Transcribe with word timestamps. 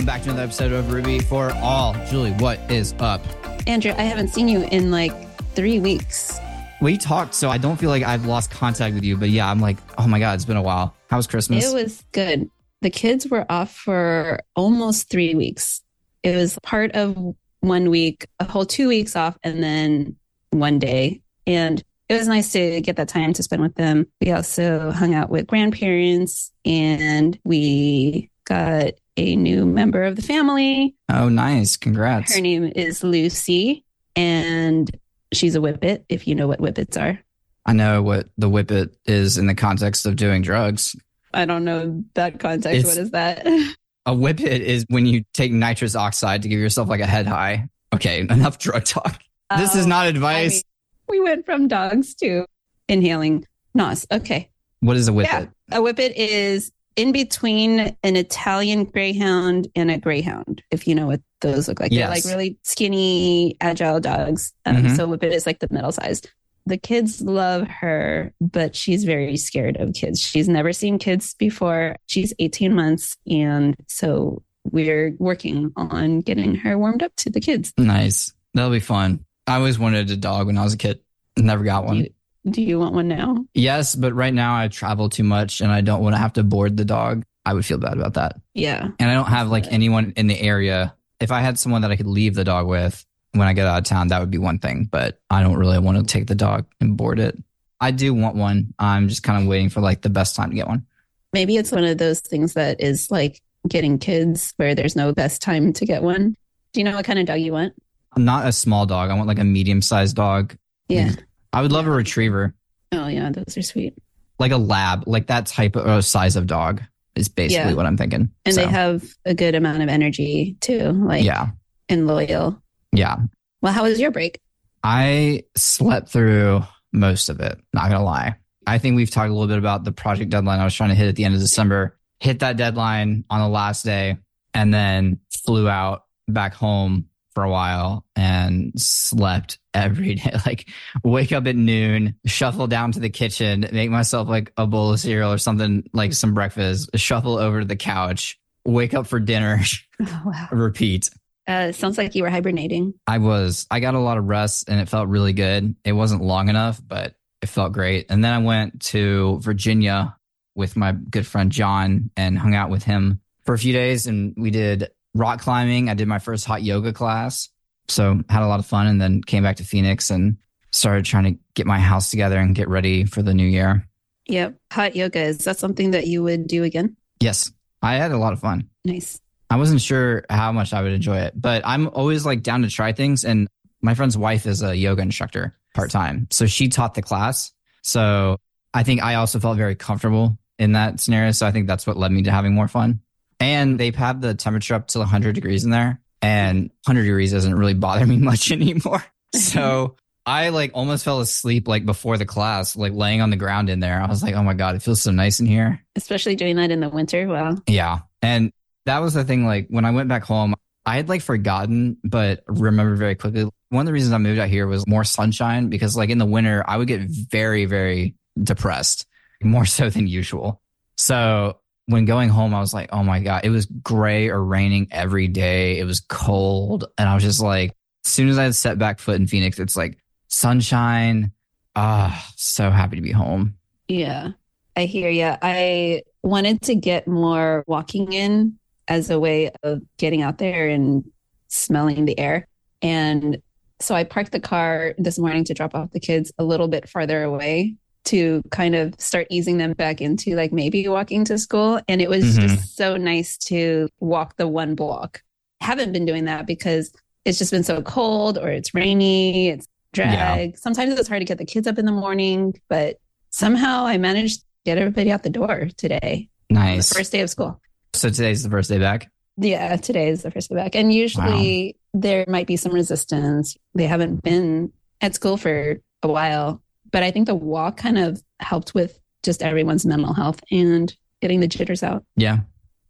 welcome 0.00 0.06
back 0.06 0.22
to 0.22 0.30
another 0.30 0.44
episode 0.44 0.72
of 0.72 0.90
Ruby 0.90 1.18
for 1.18 1.52
All. 1.56 1.92
Julie, 2.06 2.32
what 2.32 2.58
is 2.70 2.94
up? 3.00 3.20
Andrew, 3.66 3.92
I 3.98 4.00
haven't 4.00 4.28
seen 4.28 4.48
you 4.48 4.62
in 4.62 4.90
like 4.90 5.12
three 5.54 5.78
weeks. 5.78 6.38
We 6.80 6.96
talked, 6.96 7.34
so 7.34 7.50
I 7.50 7.58
don't 7.58 7.76
feel 7.76 7.90
like 7.90 8.02
I've 8.02 8.24
lost 8.24 8.50
contact 8.50 8.94
with 8.94 9.04
you, 9.04 9.18
but 9.18 9.28
yeah, 9.28 9.50
I'm 9.50 9.60
like, 9.60 9.76
oh 9.98 10.06
my 10.06 10.18
God, 10.18 10.36
it's 10.36 10.46
been 10.46 10.56
a 10.56 10.62
while. 10.62 10.96
How 11.10 11.18
was 11.18 11.26
Christmas? 11.26 11.70
It 11.70 11.74
was 11.74 12.02
good. 12.12 12.48
The 12.80 12.88
kids 12.88 13.28
were 13.28 13.44
off 13.52 13.76
for 13.76 14.40
almost 14.56 15.10
three 15.10 15.34
weeks. 15.34 15.82
It 16.22 16.34
was 16.34 16.58
part 16.62 16.92
of 16.92 17.34
one 17.60 17.90
week, 17.90 18.26
a 18.38 18.46
whole 18.46 18.64
two 18.64 18.88
weeks 18.88 19.16
off, 19.16 19.36
and 19.42 19.62
then 19.62 20.16
one 20.48 20.78
day. 20.78 21.20
And 21.46 21.82
it 22.08 22.14
was 22.14 22.26
nice 22.26 22.52
to 22.52 22.80
get 22.80 22.96
that 22.96 23.08
time 23.08 23.34
to 23.34 23.42
spend 23.42 23.60
with 23.60 23.74
them. 23.74 24.06
We 24.18 24.32
also 24.32 24.92
hung 24.92 25.14
out 25.14 25.28
with 25.28 25.46
grandparents 25.46 26.52
and 26.64 27.38
we 27.44 28.30
got 28.46 28.94
a 29.20 29.36
new 29.36 29.66
member 29.66 30.02
of 30.02 30.16
the 30.16 30.22
family. 30.22 30.96
oh, 31.12 31.28
nice. 31.28 31.76
Congrats. 31.76 32.34
Her 32.34 32.40
name 32.40 32.72
is 32.74 33.04
Lucy, 33.04 33.84
and 34.16 34.90
she's 35.32 35.54
a 35.54 35.60
whippet, 35.60 36.04
if 36.08 36.26
you 36.26 36.34
know 36.34 36.48
what 36.48 36.58
whippets 36.60 36.96
are. 37.00 37.20
I 37.66 37.72
know 37.74 38.02
what 38.02 38.28
the 38.38 38.48
whippet 38.48 38.96
is 39.04 39.36
in 39.38 39.46
the 39.46 39.54
context 39.54 40.06
of 40.06 40.16
doing 40.16 40.40
drugs. 40.42 40.96
I 41.34 41.44
don't 41.44 41.64
know 41.64 42.02
that 42.14 42.40
context. 42.40 42.78
It's- 42.78 42.86
what 42.86 42.96
is 43.02 43.10
that? 43.12 43.46
A 44.06 44.14
whippet 44.14 44.62
is 44.62 44.86
when 44.88 45.04
you 45.04 45.22
take 45.34 45.52
nitrous 45.52 45.94
oxide 45.94 46.40
to 46.42 46.48
give 46.48 46.58
yourself 46.58 46.88
like 46.88 47.00
a 47.00 47.06
head 47.06 47.26
high. 47.26 47.68
Okay, 47.94 48.20
enough 48.30 48.58
drug 48.58 48.84
talk. 48.86 49.20
This 49.58 49.74
is 49.74 49.84
Um, 49.84 49.90
not 49.90 50.06
I 50.06 50.08
advice. 50.08 50.54
mean, 50.54 50.62
we 51.10 51.20
went 51.20 51.44
from 51.44 51.68
dogs 51.68 52.14
to 52.16 52.46
inhaling 52.88 53.46
nos. 53.74 54.06
Okay. 54.10 54.48
what 54.80 54.96
is 54.96 55.06
a 55.06 55.12
whippet? 55.12 55.50
Yeah. 55.70 55.78
A 55.78 55.82
whippet 55.82 56.14
is 56.16 56.72
in 56.96 57.12
between 57.12 57.96
an 58.02 58.16
Italian 58.16 58.84
greyhound 58.84 59.68
and 59.74 59.90
a 59.90 59.98
greyhound, 59.98 60.62
if 60.70 60.86
you 60.86 60.94
know 60.94 61.06
what 61.06 61.20
those 61.40 61.68
look 61.68 61.80
like. 61.80 61.92
Yes. 61.92 62.00
They're 62.00 62.14
like 62.16 62.36
really 62.38 62.58
skinny, 62.62 63.56
agile 63.60 64.00
dogs. 64.00 64.52
Um, 64.66 64.76
Mhm. 64.76 64.96
So 64.96 65.06
whippet 65.06 65.32
is 65.32 65.46
like 65.46 65.60
the 65.60 65.68
middle 65.70 65.92
size. 65.92 66.22
The 66.66 66.76
kids 66.76 67.22
love 67.22 67.66
her, 67.68 68.34
but 68.40 68.76
she's 68.76 69.04
very 69.04 69.36
scared 69.38 69.76
of 69.78 69.94
kids. 69.94 70.20
She's 70.20 70.48
never 70.48 70.72
seen 70.72 70.98
kids 70.98 71.34
before. 71.34 71.96
She's 72.06 72.34
18 72.38 72.74
months. 72.74 73.16
And 73.26 73.76
so 73.88 74.42
we're 74.70 75.14
working 75.18 75.72
on 75.76 76.20
getting 76.20 76.54
her 76.56 76.76
warmed 76.78 77.02
up 77.02 77.16
to 77.16 77.30
the 77.30 77.40
kids. 77.40 77.72
Nice. 77.78 78.34
That'll 78.52 78.70
be 78.70 78.80
fun. 78.80 79.24
I 79.46 79.56
always 79.56 79.78
wanted 79.78 80.10
a 80.10 80.16
dog 80.16 80.46
when 80.46 80.58
I 80.58 80.62
was 80.64 80.74
a 80.74 80.78
kid. 80.78 81.00
Never 81.38 81.64
got 81.64 81.86
one. 81.86 82.06
Do 82.48 82.62
you 82.62 82.78
want 82.78 82.94
one 82.94 83.08
now? 83.08 83.44
Yes, 83.54 83.94
but 83.94 84.14
right 84.14 84.32
now 84.32 84.56
I 84.56 84.68
travel 84.68 85.08
too 85.08 85.24
much 85.24 85.60
and 85.60 85.70
I 85.70 85.80
don't 85.82 86.02
want 86.02 86.14
to 86.14 86.18
have 86.18 86.32
to 86.34 86.42
board 86.42 86.76
the 86.76 86.84
dog. 86.84 87.24
I 87.44 87.54
would 87.54 87.64
feel 87.64 87.78
bad 87.78 87.94
about 87.94 88.14
that. 88.14 88.40
Yeah. 88.54 88.88
And 88.98 89.10
I 89.10 89.14
don't 89.14 89.26
have 89.26 89.48
like 89.48 89.66
anyone 89.70 90.12
in 90.16 90.26
the 90.26 90.40
area. 90.40 90.94
If 91.20 91.30
I 91.30 91.40
had 91.40 91.58
someone 91.58 91.82
that 91.82 91.90
I 91.90 91.96
could 91.96 92.06
leave 92.06 92.34
the 92.34 92.44
dog 92.44 92.66
with 92.66 93.04
when 93.32 93.46
I 93.46 93.52
get 93.52 93.66
out 93.66 93.78
of 93.78 93.84
town, 93.84 94.08
that 94.08 94.20
would 94.20 94.30
be 94.30 94.38
one 94.38 94.58
thing. 94.58 94.88
But 94.90 95.20
I 95.28 95.42
don't 95.42 95.56
really 95.56 95.78
want 95.78 95.98
to 95.98 96.04
take 96.04 96.26
the 96.26 96.34
dog 96.34 96.66
and 96.80 96.96
board 96.96 97.18
it. 97.18 97.36
I 97.80 97.90
do 97.90 98.12
want 98.14 98.36
one. 98.36 98.74
I'm 98.78 99.08
just 99.08 99.22
kind 99.22 99.42
of 99.42 99.48
waiting 99.48 99.68
for 99.68 99.80
like 99.80 100.02
the 100.02 100.10
best 100.10 100.36
time 100.36 100.50
to 100.50 100.56
get 100.56 100.68
one. 100.68 100.86
Maybe 101.32 101.56
it's 101.56 101.72
one 101.72 101.84
of 101.84 101.98
those 101.98 102.20
things 102.20 102.54
that 102.54 102.80
is 102.80 103.10
like 103.10 103.40
getting 103.68 103.98
kids 103.98 104.52
where 104.56 104.74
there's 104.74 104.96
no 104.96 105.12
best 105.12 105.42
time 105.42 105.72
to 105.74 105.86
get 105.86 106.02
one. 106.02 106.36
Do 106.72 106.80
you 106.80 106.84
know 106.84 106.96
what 106.96 107.04
kind 107.04 107.18
of 107.18 107.26
dog 107.26 107.40
you 107.40 107.52
want? 107.52 107.74
I'm 108.12 108.24
not 108.24 108.46
a 108.46 108.52
small 108.52 108.86
dog. 108.86 109.10
I 109.10 109.14
want 109.14 109.28
like 109.28 109.38
a 109.38 109.44
medium 109.44 109.82
sized 109.82 110.16
dog. 110.16 110.56
Yeah. 110.88 111.12
I 111.52 111.62
would 111.62 111.72
love 111.72 111.86
a 111.86 111.90
retriever, 111.90 112.54
Oh, 112.92 113.06
yeah. 113.06 113.30
Those 113.30 113.56
are 113.56 113.62
sweet. 113.62 113.94
like 114.38 114.52
a 114.52 114.56
lab, 114.56 115.04
like 115.06 115.26
that 115.28 115.46
type 115.46 115.76
of 115.76 115.86
uh, 115.86 116.00
size 116.02 116.34
of 116.36 116.46
dog 116.46 116.82
is 117.14 117.28
basically 117.28 117.70
Yeah. 117.70 117.76
what 117.76 117.86
I'm 117.86 117.96
thinking. 117.96 118.30
And 118.44 118.54
So, 118.54 118.62
they 118.62 118.66
have 118.68 119.04
a 119.24 119.34
good 119.34 119.54
amount 119.54 119.82
of 119.82 119.88
energy 119.88 120.56
too, 120.60 120.90
like, 120.92 121.24
yeah, 121.24 121.50
and 121.88 122.06
loyal. 122.06 122.60
yeah. 122.92 123.16
Well, 123.62 123.72
how 123.72 123.82
was 123.84 124.00
your 124.00 124.10
break? 124.10 124.40
I 124.82 125.42
slept 125.56 126.08
through 126.08 126.62
most 126.92 127.28
of 127.28 127.40
it, 127.40 127.60
not 127.74 127.90
gonna 127.90 128.02
lie. 128.04 128.36
I 128.66 128.78
think 128.78 128.96
we've 128.96 129.10
talked 129.10 129.28
a 129.30 129.32
little 129.32 129.46
bit 129.48 129.58
about 129.58 129.84
the 129.84 129.92
project 129.92 130.30
deadline 130.30 130.60
I 130.60 130.64
was 130.64 130.74
trying 130.74 130.88
to 130.90 130.94
hit 130.94 131.08
at 131.08 131.16
the 131.16 131.24
end 131.24 131.34
of 131.34 131.40
December, 131.40 131.98
hit 132.20 132.38
that 132.40 132.56
deadline 132.56 133.24
on 133.30 133.40
the 133.40 133.48
last 133.48 133.84
day, 133.84 134.16
and 134.54 134.72
then 134.72 135.18
flew 135.44 135.68
out 135.68 136.04
back 136.28 136.54
home 136.54 137.06
for 137.34 137.42
a 137.44 137.50
while 137.50 138.04
and 138.16 138.72
slept 138.76 139.58
every 139.74 140.14
day. 140.16 140.32
Like 140.46 140.68
wake 141.04 141.32
up 141.32 141.46
at 141.46 141.56
noon, 141.56 142.16
shuffle 142.26 142.66
down 142.66 142.92
to 142.92 143.00
the 143.00 143.10
kitchen, 143.10 143.68
make 143.72 143.90
myself 143.90 144.28
like 144.28 144.52
a 144.56 144.66
bowl 144.66 144.92
of 144.92 145.00
cereal 145.00 145.32
or 145.32 145.38
something 145.38 145.84
like 145.92 146.12
some 146.12 146.34
breakfast, 146.34 146.90
shuffle 146.96 147.38
over 147.38 147.60
to 147.60 147.66
the 147.66 147.76
couch, 147.76 148.38
wake 148.64 148.94
up 148.94 149.06
for 149.06 149.20
dinner, 149.20 149.60
Oh, 150.00 150.22
wow. 150.26 150.48
repeat. 150.52 151.10
Uh, 151.46 151.72
sounds 151.72 151.98
like 151.98 152.14
you 152.14 152.22
were 152.22 152.30
hibernating. 152.30 152.94
I 153.06 153.18
was. 153.18 153.66
I 153.70 153.80
got 153.80 153.94
a 153.94 153.98
lot 153.98 154.18
of 154.18 154.24
rest 154.24 154.68
and 154.68 154.80
it 154.80 154.88
felt 154.88 155.08
really 155.08 155.32
good. 155.32 155.74
It 155.84 155.92
wasn't 155.92 156.22
long 156.22 156.48
enough, 156.48 156.80
but 156.86 157.14
it 157.42 157.48
felt 157.48 157.72
great. 157.72 158.06
And 158.08 158.22
then 158.24 158.32
I 158.32 158.38
went 158.38 158.82
to 158.82 159.38
Virginia 159.40 160.16
with 160.54 160.76
my 160.76 160.92
good 160.92 161.26
friend 161.26 161.50
John 161.50 162.10
and 162.16 162.38
hung 162.38 162.54
out 162.54 162.70
with 162.70 162.84
him 162.84 163.20
for 163.46 163.54
a 163.54 163.58
few 163.58 163.72
days 163.72 164.06
and 164.06 164.34
we 164.36 164.50
did 164.50 164.90
rock 165.14 165.40
climbing. 165.40 165.88
I 165.88 165.94
did 165.94 166.08
my 166.08 166.18
first 166.18 166.44
hot 166.44 166.62
yoga 166.62 166.92
class. 166.92 167.48
So 167.88 168.20
had 168.28 168.42
a 168.42 168.46
lot 168.46 168.60
of 168.60 168.66
fun 168.66 168.86
and 168.86 169.00
then 169.00 169.22
came 169.22 169.42
back 169.42 169.56
to 169.56 169.64
Phoenix 169.64 170.10
and 170.10 170.36
started 170.72 171.04
trying 171.04 171.24
to 171.24 171.40
get 171.54 171.66
my 171.66 171.80
house 171.80 172.10
together 172.10 172.38
and 172.38 172.54
get 172.54 172.68
ready 172.68 173.04
for 173.04 173.22
the 173.22 173.34
new 173.34 173.46
year. 173.46 173.88
Yep. 174.26 174.56
Hot 174.72 174.94
yoga. 174.94 175.20
Is 175.20 175.38
that 175.38 175.58
something 175.58 175.90
that 175.90 176.06
you 176.06 176.22
would 176.22 176.46
do 176.46 176.62
again? 176.62 176.96
Yes, 177.20 177.50
I 177.82 177.94
had 177.94 178.12
a 178.12 178.18
lot 178.18 178.32
of 178.32 178.40
fun. 178.40 178.68
Nice. 178.84 179.20
I 179.50 179.56
wasn't 179.56 179.80
sure 179.80 180.24
how 180.30 180.52
much 180.52 180.72
I 180.72 180.82
would 180.82 180.92
enjoy 180.92 181.18
it, 181.18 181.34
but 181.34 181.62
I'm 181.64 181.88
always 181.88 182.24
like 182.24 182.42
down 182.42 182.62
to 182.62 182.68
try 182.68 182.92
things. 182.92 183.24
And 183.24 183.48
my 183.82 183.94
friend's 183.94 184.16
wife 184.16 184.46
is 184.46 184.62
a 184.62 184.76
yoga 184.76 185.02
instructor 185.02 185.56
part 185.74 185.90
time. 185.90 186.28
So 186.30 186.46
she 186.46 186.68
taught 186.68 186.94
the 186.94 187.02
class. 187.02 187.50
So 187.82 188.36
I 188.72 188.84
think 188.84 189.02
I 189.02 189.16
also 189.16 189.40
felt 189.40 189.56
very 189.56 189.74
comfortable 189.74 190.38
in 190.60 190.72
that 190.72 191.00
scenario. 191.00 191.32
So 191.32 191.46
I 191.46 191.50
think 191.50 191.66
that's 191.66 191.86
what 191.86 191.96
led 191.96 192.12
me 192.12 192.22
to 192.22 192.30
having 192.30 192.54
more 192.54 192.68
fun. 192.68 193.00
And 193.40 193.80
they've 193.80 193.96
had 193.96 194.20
the 194.20 194.34
temperature 194.34 194.74
up 194.74 194.88
to 194.88 194.98
100 194.98 195.34
degrees 195.34 195.64
in 195.64 195.70
there, 195.70 196.00
and 196.22 196.70
100 196.84 197.02
degrees 197.04 197.32
doesn't 197.32 197.54
really 197.54 197.74
bother 197.74 198.06
me 198.06 198.16
much 198.18 198.52
anymore. 198.52 199.02
So 199.34 199.96
I 200.26 200.50
like 200.50 200.72
almost 200.74 201.04
fell 201.04 201.20
asleep 201.20 201.66
like 201.66 201.86
before 201.86 202.18
the 202.18 202.26
class, 202.26 202.76
like 202.76 202.92
laying 202.92 203.20
on 203.20 203.30
the 203.30 203.36
ground 203.36 203.70
in 203.70 203.80
there. 203.80 204.00
I 204.00 204.06
was 204.06 204.22
like, 204.22 204.34
oh 204.34 204.42
my 204.42 204.54
God, 204.54 204.76
it 204.76 204.82
feels 204.82 205.02
so 205.02 205.10
nice 205.10 205.40
in 205.40 205.46
here. 205.46 205.84
Especially 205.96 206.36
doing 206.36 206.56
that 206.56 206.70
in 206.70 206.80
the 206.80 206.88
winter. 206.88 207.26
Wow. 207.26 207.56
Yeah. 207.66 208.00
And 208.22 208.52
that 208.86 208.98
was 208.98 209.14
the 209.14 209.24
thing. 209.24 209.46
Like 209.46 209.68
when 209.70 209.84
I 209.84 209.90
went 209.90 210.08
back 210.08 210.24
home, 210.24 210.54
I 210.84 210.96
had 210.96 211.08
like 211.08 211.22
forgotten, 211.22 211.98
but 212.04 212.42
remembered 212.46 212.98
very 212.98 213.14
quickly. 213.14 213.48
One 213.70 213.80
of 213.80 213.86
the 213.86 213.92
reasons 213.92 214.12
I 214.12 214.18
moved 214.18 214.40
out 214.40 214.48
here 214.48 214.66
was 214.66 214.86
more 214.86 215.04
sunshine 215.04 215.68
because 215.68 215.96
like 215.96 216.10
in 216.10 216.18
the 216.18 216.26
winter, 216.26 216.64
I 216.66 216.76
would 216.76 216.88
get 216.88 217.02
very, 217.02 217.64
very 217.64 218.14
depressed, 218.42 219.06
more 219.42 219.66
so 219.66 219.90
than 219.90 220.06
usual. 220.06 220.60
So 220.96 221.58
when 221.90 222.04
going 222.04 222.28
home, 222.28 222.54
I 222.54 222.60
was 222.60 222.72
like, 222.72 222.88
oh 222.92 223.02
my 223.02 223.20
God, 223.20 223.44
it 223.44 223.50
was 223.50 223.66
gray 223.66 224.28
or 224.28 224.42
raining 224.42 224.88
every 224.90 225.26
day. 225.26 225.78
It 225.78 225.84
was 225.84 226.00
cold. 226.00 226.84
And 226.96 227.08
I 227.08 227.14
was 227.14 227.24
just 227.24 227.40
like, 227.40 227.72
as 228.04 228.12
soon 228.12 228.28
as 228.28 228.38
I 228.38 228.50
set 228.50 228.78
back 228.78 229.00
foot 229.00 229.16
in 229.16 229.26
Phoenix, 229.26 229.58
it's 229.58 229.76
like 229.76 229.98
sunshine. 230.28 231.32
Ah, 231.74 232.32
so 232.36 232.70
happy 232.70 232.96
to 232.96 233.02
be 233.02 233.10
home. 233.10 233.56
Yeah, 233.88 234.30
I 234.76 234.84
hear 234.84 235.10
you. 235.10 235.34
I 235.42 236.02
wanted 236.22 236.62
to 236.62 236.76
get 236.76 237.08
more 237.08 237.64
walking 237.66 238.12
in 238.12 238.58
as 238.86 239.10
a 239.10 239.18
way 239.18 239.50
of 239.62 239.82
getting 239.98 240.22
out 240.22 240.38
there 240.38 240.68
and 240.68 241.04
smelling 241.48 242.04
the 242.04 242.18
air. 242.18 242.46
And 242.82 243.42
so 243.80 243.94
I 243.94 244.04
parked 244.04 244.32
the 244.32 244.40
car 244.40 244.94
this 244.96 245.18
morning 245.18 245.44
to 245.44 245.54
drop 245.54 245.74
off 245.74 245.90
the 245.90 246.00
kids 246.00 246.30
a 246.38 246.44
little 246.44 246.68
bit 246.68 246.88
farther 246.88 247.22
away 247.22 247.76
to 248.04 248.42
kind 248.50 248.74
of 248.74 248.94
start 248.98 249.26
easing 249.30 249.58
them 249.58 249.72
back 249.72 250.00
into 250.00 250.34
like 250.34 250.52
maybe 250.52 250.86
walking 250.88 251.24
to 251.26 251.38
school. 251.38 251.80
And 251.88 252.00
it 252.00 252.08
was 252.08 252.36
Mhm. 252.36 252.40
just 252.48 252.76
so 252.76 252.96
nice 252.96 253.36
to 253.38 253.88
walk 254.00 254.36
the 254.36 254.48
one 254.48 254.74
block. 254.74 255.22
Haven't 255.60 255.92
been 255.92 256.06
doing 256.06 256.24
that 256.24 256.46
because 256.46 256.92
it's 257.24 257.38
just 257.38 257.50
been 257.50 257.62
so 257.62 257.82
cold 257.82 258.38
or 258.38 258.48
it's 258.48 258.74
rainy, 258.74 259.48
it's 259.48 259.66
drag. 259.92 260.56
Sometimes 260.56 260.98
it's 260.98 261.08
hard 261.08 261.20
to 261.20 261.26
get 261.26 261.38
the 261.38 261.44
kids 261.44 261.66
up 261.66 261.78
in 261.78 261.84
the 261.84 261.92
morning, 261.92 262.54
but 262.68 262.96
somehow 263.30 263.84
I 263.84 263.98
managed 263.98 264.40
to 264.40 264.46
get 264.64 264.78
everybody 264.78 265.12
out 265.12 265.22
the 265.22 265.30
door 265.30 265.68
today. 265.76 266.28
Nice. 266.48 266.88
The 266.88 266.94
first 266.94 267.12
day 267.12 267.20
of 267.20 267.30
school. 267.30 267.60
So 267.92 268.08
today's 268.08 268.42
the 268.42 268.50
first 268.50 268.70
day 268.70 268.78
back. 268.78 269.10
Yeah, 269.36 269.76
today 269.76 270.08
is 270.08 270.22
the 270.22 270.30
first 270.30 270.48
day 270.48 270.56
back. 270.56 270.74
And 270.74 270.92
usually 270.92 271.76
there 271.92 272.24
might 272.28 272.46
be 272.46 272.56
some 272.56 272.72
resistance. 272.72 273.56
They 273.74 273.86
haven't 273.86 274.22
been 274.22 274.72
at 275.00 275.14
school 275.14 275.36
for 275.36 275.80
a 276.02 276.08
while, 276.08 276.62
but 276.92 277.02
I 277.02 277.10
think 277.10 277.26
the 277.26 277.34
walk 277.34 277.76
kind 277.76 277.98
of 277.98 278.22
helped 278.40 278.74
with 278.74 278.98
just 279.22 279.42
everyone's 279.42 279.84
mental 279.86 280.14
health 280.14 280.40
and 280.50 280.94
getting 281.20 281.40
the 281.40 281.46
jitters 281.48 281.82
out. 281.82 282.04
Yeah. 282.16 282.38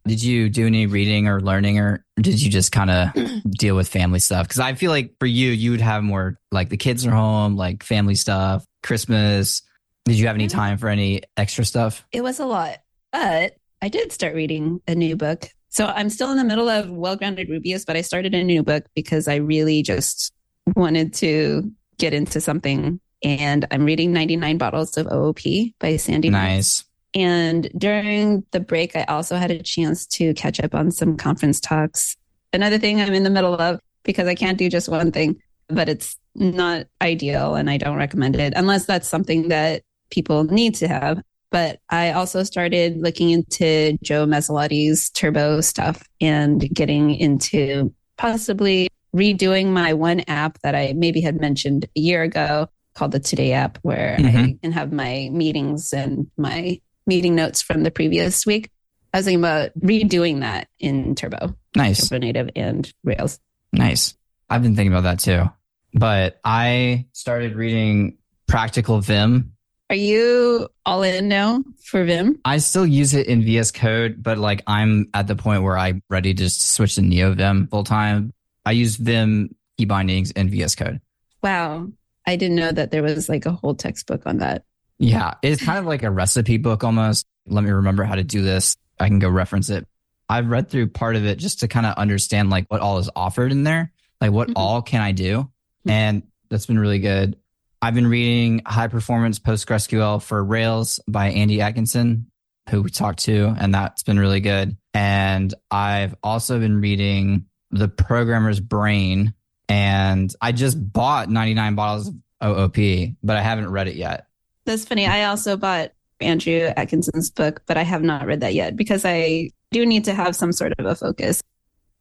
Did 0.06 0.22
you 0.22 0.48
do 0.48 0.66
any 0.66 0.86
reading 0.86 1.28
or 1.28 1.40
learning, 1.40 1.78
or 1.78 2.04
did 2.20 2.40
you 2.40 2.50
just 2.50 2.72
kind 2.72 2.90
of 2.90 3.10
deal 3.50 3.76
with 3.76 3.88
family 3.88 4.18
stuff? 4.18 4.46
Because 4.48 4.58
I 4.60 4.74
feel 4.74 4.90
like 4.90 5.14
for 5.20 5.26
you, 5.26 5.50
you 5.50 5.72
would 5.72 5.80
have 5.82 6.02
more 6.02 6.38
like 6.50 6.68
the 6.70 6.76
kids 6.78 7.04
are 7.06 7.10
home, 7.10 7.56
like 7.56 7.82
family 7.82 8.14
stuff, 8.14 8.64
Christmas. 8.82 9.62
Did 10.06 10.18
you 10.18 10.26
have 10.26 10.36
any 10.36 10.46
Mhm. 10.46 10.52
time 10.52 10.78
for 10.78 10.88
any 10.88 11.22
extra 11.36 11.64
stuff? 11.64 12.04
It 12.12 12.22
was 12.22 12.40
a 12.40 12.46
lot, 12.46 12.78
but 13.12 13.56
I 13.82 13.88
did 13.88 14.10
start 14.12 14.34
reading 14.34 14.80
a 14.88 14.94
new 14.94 15.16
book 15.16 15.48
So 15.72 15.86
I'm 15.86 16.10
still 16.10 16.30
in 16.32 16.36
the 16.36 16.44
middle 16.44 16.68
of 16.68 16.90
Well 16.90 17.14
Grounded 17.16 17.48
Rubyist, 17.48 17.86
but 17.86 17.94
I 17.96 18.00
started 18.00 18.34
a 18.34 18.42
new 18.42 18.62
book 18.64 18.84
because 18.96 19.28
I 19.28 19.36
really 19.36 19.82
just 19.82 20.32
wanted 20.74 21.14
to 21.14 21.70
get 21.98 22.12
into 22.12 22.40
something. 22.40 22.98
And 23.22 23.66
I'm 23.70 23.84
reading 23.84 24.12
99 24.12 24.58
Bottles 24.58 24.96
of 24.96 25.06
OOP 25.12 25.40
by 25.78 25.96
Sandi. 25.96 26.30
Nice. 26.30 26.84
And 27.14 27.70
during 27.76 28.44
the 28.52 28.60
break, 28.60 28.94
I 28.94 29.04
also 29.04 29.36
had 29.36 29.50
a 29.50 29.62
chance 29.62 30.06
to 30.06 30.32
catch 30.34 30.60
up 30.60 30.74
on 30.74 30.90
some 30.90 31.16
conference 31.16 31.60
talks. 31.60 32.16
Another 32.52 32.78
thing 32.78 33.00
I'm 33.00 33.12
in 33.12 33.24
the 33.24 33.30
middle 33.30 33.54
of 33.54 33.80
because 34.04 34.28
I 34.28 34.34
can't 34.34 34.58
do 34.58 34.68
just 34.68 34.88
one 34.88 35.12
thing, 35.12 35.36
but 35.68 35.88
it's 35.88 36.16
not 36.34 36.86
ideal 37.02 37.54
and 37.56 37.68
I 37.68 37.76
don't 37.76 37.96
recommend 37.96 38.36
it 38.36 38.52
unless 38.56 38.86
that's 38.86 39.08
something 39.08 39.48
that 39.48 39.82
people 40.10 40.44
need 40.44 40.74
to 40.76 40.88
have. 40.88 41.20
But 41.50 41.80
I 41.90 42.12
also 42.12 42.44
started 42.44 42.98
looking 42.98 43.30
into 43.30 43.98
Joe 44.02 44.24
Masilotti's 44.24 45.10
turbo 45.10 45.60
stuff 45.60 46.04
and 46.20 46.60
getting 46.72 47.16
into 47.16 47.92
possibly 48.16 48.88
redoing 49.14 49.68
my 49.68 49.92
one 49.92 50.20
app 50.28 50.60
that 50.62 50.76
I 50.76 50.92
maybe 50.96 51.20
had 51.20 51.40
mentioned 51.40 51.86
a 51.96 52.00
year 52.00 52.22
ago 52.22 52.68
called 52.94 53.12
the 53.12 53.20
Today 53.20 53.52
app, 53.52 53.78
where 53.82 54.16
mm-hmm. 54.18 54.38
I 54.38 54.58
can 54.62 54.72
have 54.72 54.92
my 54.92 55.28
meetings 55.32 55.92
and 55.92 56.30
my 56.36 56.80
meeting 57.06 57.34
notes 57.34 57.62
from 57.62 57.82
the 57.82 57.90
previous 57.90 58.46
week. 58.46 58.70
I 59.12 59.18
was 59.18 59.26
thinking 59.26 59.40
about 59.40 59.70
redoing 59.78 60.40
that 60.40 60.68
in 60.78 61.14
Turbo. 61.14 61.56
Nice. 61.74 62.08
Turbo 62.08 62.18
Native 62.24 62.50
and 62.54 62.92
Rails. 63.02 63.40
Nice. 63.72 64.14
I've 64.48 64.62
been 64.62 64.76
thinking 64.76 64.92
about 64.92 65.04
that 65.04 65.20
too. 65.20 65.50
But 65.92 66.40
I 66.44 67.06
started 67.12 67.56
reading 67.56 68.18
Practical 68.46 69.00
Vim 69.00 69.52
are 69.90 69.96
you 69.96 70.68
all 70.86 71.02
in 71.02 71.26
now 71.26 71.64
for 71.82 72.04
Vim? 72.04 72.38
I 72.44 72.58
still 72.58 72.86
use 72.86 73.12
it 73.12 73.26
in 73.26 73.42
VS 73.42 73.72
Code, 73.72 74.22
but 74.22 74.38
like 74.38 74.62
I'm 74.68 75.08
at 75.14 75.26
the 75.26 75.34
point 75.34 75.64
where 75.64 75.76
I'm 75.76 76.00
ready 76.08 76.32
to 76.32 76.48
switch 76.48 76.94
to 76.94 77.00
NeoVim 77.00 77.68
full 77.68 77.82
time. 77.82 78.32
I 78.64 78.70
use 78.70 78.94
Vim 78.94 79.52
key 79.76 79.86
bindings 79.86 80.30
in 80.30 80.48
VS 80.48 80.76
Code. 80.76 81.00
Wow. 81.42 81.88
I 82.30 82.36
didn't 82.36 82.56
know 82.56 82.70
that 82.70 82.92
there 82.92 83.02
was 83.02 83.28
like 83.28 83.44
a 83.44 83.50
whole 83.50 83.74
textbook 83.74 84.22
on 84.24 84.38
that. 84.38 84.64
Yeah. 85.00 85.34
It's 85.42 85.64
kind 85.64 85.80
of 85.80 85.86
like 85.86 86.04
a 86.04 86.10
recipe 86.10 86.58
book 86.58 86.84
almost. 86.84 87.26
Let 87.46 87.64
me 87.64 87.70
remember 87.70 88.04
how 88.04 88.14
to 88.14 88.22
do 88.22 88.42
this. 88.42 88.76
I 89.00 89.08
can 89.08 89.18
go 89.18 89.28
reference 89.28 89.68
it. 89.68 89.86
I've 90.28 90.48
read 90.48 90.70
through 90.70 90.90
part 90.90 91.16
of 91.16 91.26
it 91.26 91.40
just 91.40 91.60
to 91.60 91.68
kind 91.68 91.86
of 91.86 91.94
understand 91.96 92.48
like 92.48 92.66
what 92.68 92.80
all 92.80 92.98
is 92.98 93.10
offered 93.16 93.50
in 93.50 93.64
there. 93.64 93.92
Like 94.20 94.30
what 94.30 94.48
mm-hmm. 94.48 94.58
all 94.58 94.80
can 94.80 95.00
I 95.00 95.10
do? 95.10 95.38
Mm-hmm. 95.38 95.90
And 95.90 96.22
that's 96.50 96.66
been 96.66 96.78
really 96.78 97.00
good. 97.00 97.36
I've 97.82 97.94
been 97.94 98.06
reading 98.06 98.62
High 98.64 98.86
Performance 98.86 99.40
PostgreSQL 99.40 100.22
for 100.22 100.44
Rails 100.44 101.00
by 101.08 101.30
Andy 101.30 101.60
Atkinson, 101.60 102.30
who 102.68 102.82
we 102.82 102.90
talked 102.90 103.24
to, 103.24 103.56
and 103.58 103.74
that's 103.74 104.04
been 104.04 104.20
really 104.20 104.40
good. 104.40 104.76
And 104.94 105.52
I've 105.68 106.14
also 106.22 106.60
been 106.60 106.80
reading 106.80 107.46
The 107.72 107.88
Programmer's 107.88 108.60
Brain, 108.60 109.34
and 109.70 110.34
I 110.40 110.50
just 110.50 110.92
bought 110.92 111.30
99 111.30 111.76
bottles 111.76 112.10
of 112.40 112.58
OOP, 112.58 113.14
but 113.22 113.36
I 113.36 113.40
haven't 113.40 113.70
read 113.70 113.86
it 113.86 113.94
yet. 113.94 114.26
That's 114.66 114.84
funny. 114.84 115.06
I 115.06 115.24
also 115.24 115.56
bought 115.56 115.92
Andrew 116.20 116.72
Atkinson's 116.76 117.30
book, 117.30 117.62
but 117.66 117.76
I 117.76 117.84
have 117.84 118.02
not 118.02 118.26
read 118.26 118.40
that 118.40 118.52
yet 118.52 118.74
because 118.74 119.04
I 119.04 119.50
do 119.70 119.86
need 119.86 120.04
to 120.06 120.14
have 120.14 120.34
some 120.34 120.52
sort 120.52 120.72
of 120.78 120.86
a 120.86 120.96
focus. 120.96 121.40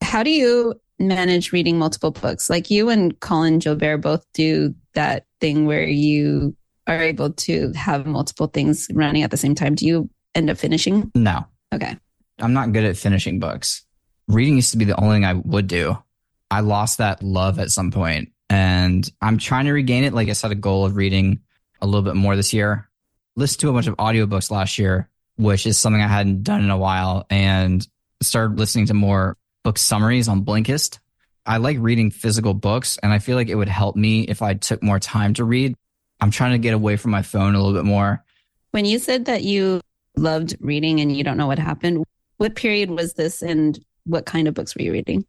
How 0.02 0.24
do 0.24 0.32
you 0.32 0.82
manage 0.98 1.52
reading 1.52 1.78
multiple 1.78 2.10
books? 2.10 2.50
Like 2.50 2.72
you 2.72 2.90
and 2.90 3.18
Collin 3.20 3.60
Jilbert 3.60 4.02
both 4.02 4.26
do 4.34 4.74
that 4.94 5.26
thing 5.40 5.68
where 5.68 5.88
you 5.88 6.56
are 6.88 7.00
able 7.00 7.32
to 7.32 7.72
have 7.74 8.08
multiple 8.08 8.48
things 8.48 8.88
running 8.94 9.22
at 9.22 9.30
the 9.30 9.38
same 9.38 9.54
time. 9.54 9.76
Do 9.76 9.86
you 9.86 10.10
end 10.34 10.50
up 10.50 10.58
finishing? 10.58 11.12
No. 11.14 11.46
Okay. 11.72 11.96
I'm 12.40 12.54
not 12.54 12.74
good 12.74 12.86
at 12.86 12.98
finishing 12.98 13.40
books. 13.40 13.86
Reading 14.28 14.56
used 14.56 14.72
to 14.72 14.78
be 14.78 14.86
the 14.86 15.00
only 15.00 15.18
thing 15.18 15.26
I 15.26 15.34
would 15.34 15.68
do. 15.68 15.98
I 16.52 16.62
lost 16.62 16.98
that 16.98 17.22
love 17.22 17.60
at 17.60 17.72
some 17.72 17.92
point 17.92 18.32
and 18.50 19.10
I'm 19.22 19.38
trying 19.38 19.66
to 19.66 19.72
regain 19.72 20.04
it. 20.04 20.14
Like 20.14 20.30
I 20.30 20.34
set 20.34 20.52
a 20.52 20.56
goal 20.56 20.86
of 20.86 20.96
reading 20.96 21.42
a 21.82 21.86
little 21.86 22.02
bit 22.02 22.16
more 22.16 22.36
this 22.36 22.54
year. 22.54 22.90
Listened 23.36 23.62
to 23.62 23.70
a 23.70 23.74
bunch 23.74 23.88
of 23.88 23.96
audiobooks 23.98 24.52
last 24.52 24.80
year, 24.80 25.10
which 25.38 25.66
is 25.66 25.78
something 25.78 26.02
I 26.02 26.08
hadn't 26.08 26.44
done 26.44 26.64
in 26.64 26.70
a 26.70 26.78
while 26.78 27.26
and 27.30 27.88
started 28.22 28.58
listening 28.58 28.88
to 28.88 28.94
more 28.94 29.38
book 29.64 29.78
summaries 29.78 30.28
on 30.28 30.44
Blinkist. 30.44 31.00
I 31.46 31.58
like 31.58 31.78
reading 31.80 32.12
physical 32.12 32.54
books 32.54 32.98
and 33.02 33.14
I 33.14 33.20
feel 33.20 33.36
like 33.36 33.48
it 33.48 33.56
would 33.56 33.70
help 33.70 33.96
me 33.96 34.22
if 34.22 34.42
I 34.42 34.56
took 34.56 34.84
more 34.84 35.00
time 35.00 35.34
to 35.36 35.44
read. 35.44 35.76
I'm 36.20 36.32
trying 36.32 36.52
to 36.52 36.58
get 36.58 36.74
away 36.74 36.98
from 36.98 37.12
my 37.12 37.22
phone 37.22 37.56
a 37.56 37.60
little 37.60 37.74
bit 37.74 37.86
more. 37.86 38.24
When 38.72 38.86
you 38.86 39.00
said 39.00 39.26
that 39.26 39.44
you 39.44 39.82
loved 40.16 40.58
reading 40.60 41.00
and 41.00 41.16
you 41.16 41.24
don't 41.24 41.38
know 41.38 41.48
what 41.48 41.60
happened, 41.60 42.04
what 42.38 42.56
period 42.56 42.90
was 42.90 43.14
this 43.14 43.42
and 43.42 43.80
what 44.06 44.26
kind 44.26 44.48
of 44.48 44.54
books 44.54 44.76
were 44.76 44.82
you 44.82 44.92
reading? 44.92 45.26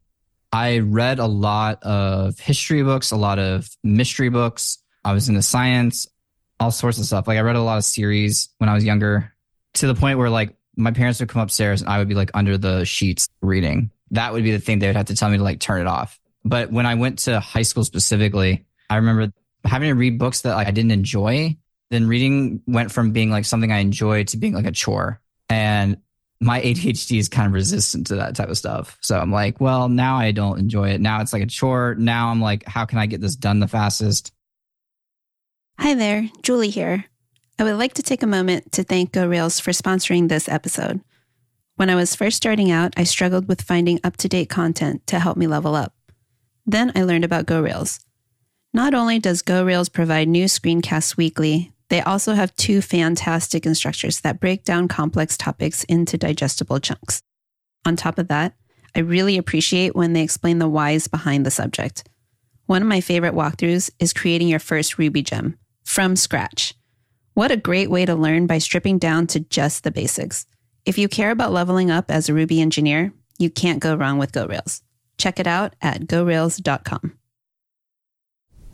I 0.52 0.78
read 0.78 1.18
a 1.18 1.26
lot 1.26 1.82
of 1.82 2.38
history 2.38 2.82
books, 2.82 3.10
a 3.10 3.16
lot 3.16 3.38
of 3.38 3.68
mystery 3.84 4.28
books. 4.28 4.78
I 5.04 5.12
was 5.12 5.28
into 5.28 5.42
science, 5.42 6.06
all 6.58 6.70
sorts 6.70 6.98
of 6.98 7.04
stuff. 7.04 7.28
Like 7.28 7.38
I 7.38 7.42
read 7.42 7.56
a 7.56 7.62
lot 7.62 7.78
of 7.78 7.84
series 7.84 8.48
when 8.58 8.68
I 8.68 8.74
was 8.74 8.84
younger 8.84 9.32
to 9.74 9.86
the 9.86 9.94
point 9.94 10.18
where 10.18 10.30
like 10.30 10.56
my 10.76 10.90
parents 10.90 11.20
would 11.20 11.28
come 11.28 11.42
upstairs 11.42 11.80
and 11.80 11.90
I 11.90 11.98
would 11.98 12.08
be 12.08 12.14
like 12.14 12.30
under 12.34 12.58
the 12.58 12.84
sheets 12.84 13.28
reading 13.40 13.90
that 14.10 14.32
would 14.32 14.44
be 14.44 14.52
the 14.52 14.58
thing 14.58 14.78
they 14.78 14.86
would 14.86 14.96
have 14.96 15.06
to 15.06 15.14
tell 15.14 15.30
me 15.30 15.38
to 15.38 15.42
like 15.42 15.60
turn 15.60 15.80
it 15.80 15.86
off. 15.86 16.18
But 16.44 16.72
when 16.72 16.86
I 16.86 16.94
went 16.94 17.20
to 17.20 17.40
high 17.40 17.62
school 17.62 17.84
specifically, 17.84 18.64
I 18.88 18.96
remember 18.96 19.32
having 19.64 19.88
to 19.88 19.94
read 19.94 20.18
books 20.18 20.42
that 20.42 20.54
like 20.54 20.66
I 20.66 20.72
didn't 20.72 20.90
enjoy. 20.90 21.56
Then 21.90 22.06
reading 22.06 22.62
went 22.66 22.92
from 22.92 23.12
being 23.12 23.30
like 23.30 23.44
something 23.44 23.72
I 23.72 23.78
enjoyed 23.78 24.28
to 24.28 24.36
being 24.36 24.54
like 24.54 24.66
a 24.66 24.72
chore. 24.72 25.20
And 25.48 25.98
my 26.40 26.60
ADHD 26.60 27.18
is 27.18 27.28
kind 27.28 27.46
of 27.46 27.52
resistant 27.52 28.06
to 28.06 28.16
that 28.16 28.34
type 28.34 28.48
of 28.48 28.56
stuff. 28.56 28.96
So 29.02 29.18
I'm 29.18 29.30
like, 29.30 29.60
well, 29.60 29.88
now 29.88 30.16
I 30.16 30.32
don't 30.32 30.58
enjoy 30.58 30.90
it. 30.90 31.00
Now 31.00 31.20
it's 31.20 31.32
like 31.32 31.42
a 31.42 31.46
chore. 31.46 31.94
Now 31.98 32.28
I'm 32.28 32.40
like, 32.40 32.66
how 32.66 32.86
can 32.86 32.98
I 32.98 33.06
get 33.06 33.20
this 33.20 33.36
done 33.36 33.60
the 33.60 33.68
fastest? 33.68 34.32
Hi 35.78 35.94
there, 35.94 36.28
Julie 36.42 36.70
here. 36.70 37.04
I 37.58 37.64
would 37.64 37.76
like 37.76 37.94
to 37.94 38.02
take 38.02 38.22
a 38.22 38.26
moment 38.26 38.72
to 38.72 38.82
thank 38.82 39.12
Go 39.12 39.26
Rails 39.26 39.60
for 39.60 39.70
sponsoring 39.72 40.28
this 40.28 40.48
episode. 40.48 41.02
When 41.76 41.90
I 41.90 41.94
was 41.94 42.14
first 42.14 42.36
starting 42.36 42.70
out, 42.70 42.92
I 42.96 43.04
struggled 43.04 43.48
with 43.48 43.62
finding 43.62 44.00
up 44.04 44.16
to 44.18 44.28
date 44.28 44.50
content 44.50 45.06
to 45.06 45.18
help 45.18 45.36
me 45.36 45.46
level 45.46 45.74
up. 45.74 45.94
Then 46.66 46.92
I 46.94 47.02
learned 47.02 47.24
about 47.24 47.46
GoRails. 47.46 48.00
Not 48.72 48.94
only 48.94 49.18
does 49.18 49.42
GoRails 49.42 49.92
provide 49.92 50.28
new 50.28 50.44
screencasts 50.44 51.16
weekly, 51.16 51.72
they 51.90 52.00
also 52.00 52.32
have 52.32 52.54
two 52.56 52.80
fantastic 52.80 53.66
instructors 53.66 54.20
that 54.20 54.40
break 54.40 54.64
down 54.64 54.88
complex 54.88 55.36
topics 55.36 55.84
into 55.84 56.16
digestible 56.16 56.80
chunks. 56.80 57.20
On 57.84 57.96
top 57.96 58.18
of 58.18 58.28
that, 58.28 58.54
I 58.94 59.00
really 59.00 59.36
appreciate 59.36 59.94
when 59.94 60.12
they 60.12 60.22
explain 60.22 60.58
the 60.58 60.68
whys 60.68 61.08
behind 61.08 61.44
the 61.44 61.50
subject. 61.50 62.08
One 62.66 62.82
of 62.82 62.88
my 62.88 63.00
favorite 63.00 63.34
walkthroughs 63.34 63.90
is 63.98 64.12
creating 64.12 64.48
your 64.48 64.60
first 64.60 64.98
Ruby 64.98 65.22
gem 65.22 65.58
from 65.84 66.16
scratch. 66.16 66.74
What 67.34 67.50
a 67.50 67.56
great 67.56 67.90
way 67.90 68.06
to 68.06 68.14
learn 68.14 68.46
by 68.46 68.58
stripping 68.58 68.98
down 68.98 69.26
to 69.28 69.40
just 69.40 69.82
the 69.82 69.90
basics. 69.90 70.46
If 70.84 70.96
you 70.96 71.08
care 71.08 71.30
about 71.30 71.52
leveling 71.52 71.90
up 71.90 72.10
as 72.10 72.28
a 72.28 72.34
Ruby 72.34 72.60
engineer, 72.60 73.12
you 73.38 73.50
can't 73.50 73.80
go 73.80 73.94
wrong 73.94 74.18
with 74.18 74.32
GoRails. 74.32 74.82
Check 75.18 75.40
it 75.40 75.46
out 75.46 75.74
at 75.82 76.02
gorails.com. 76.02 77.19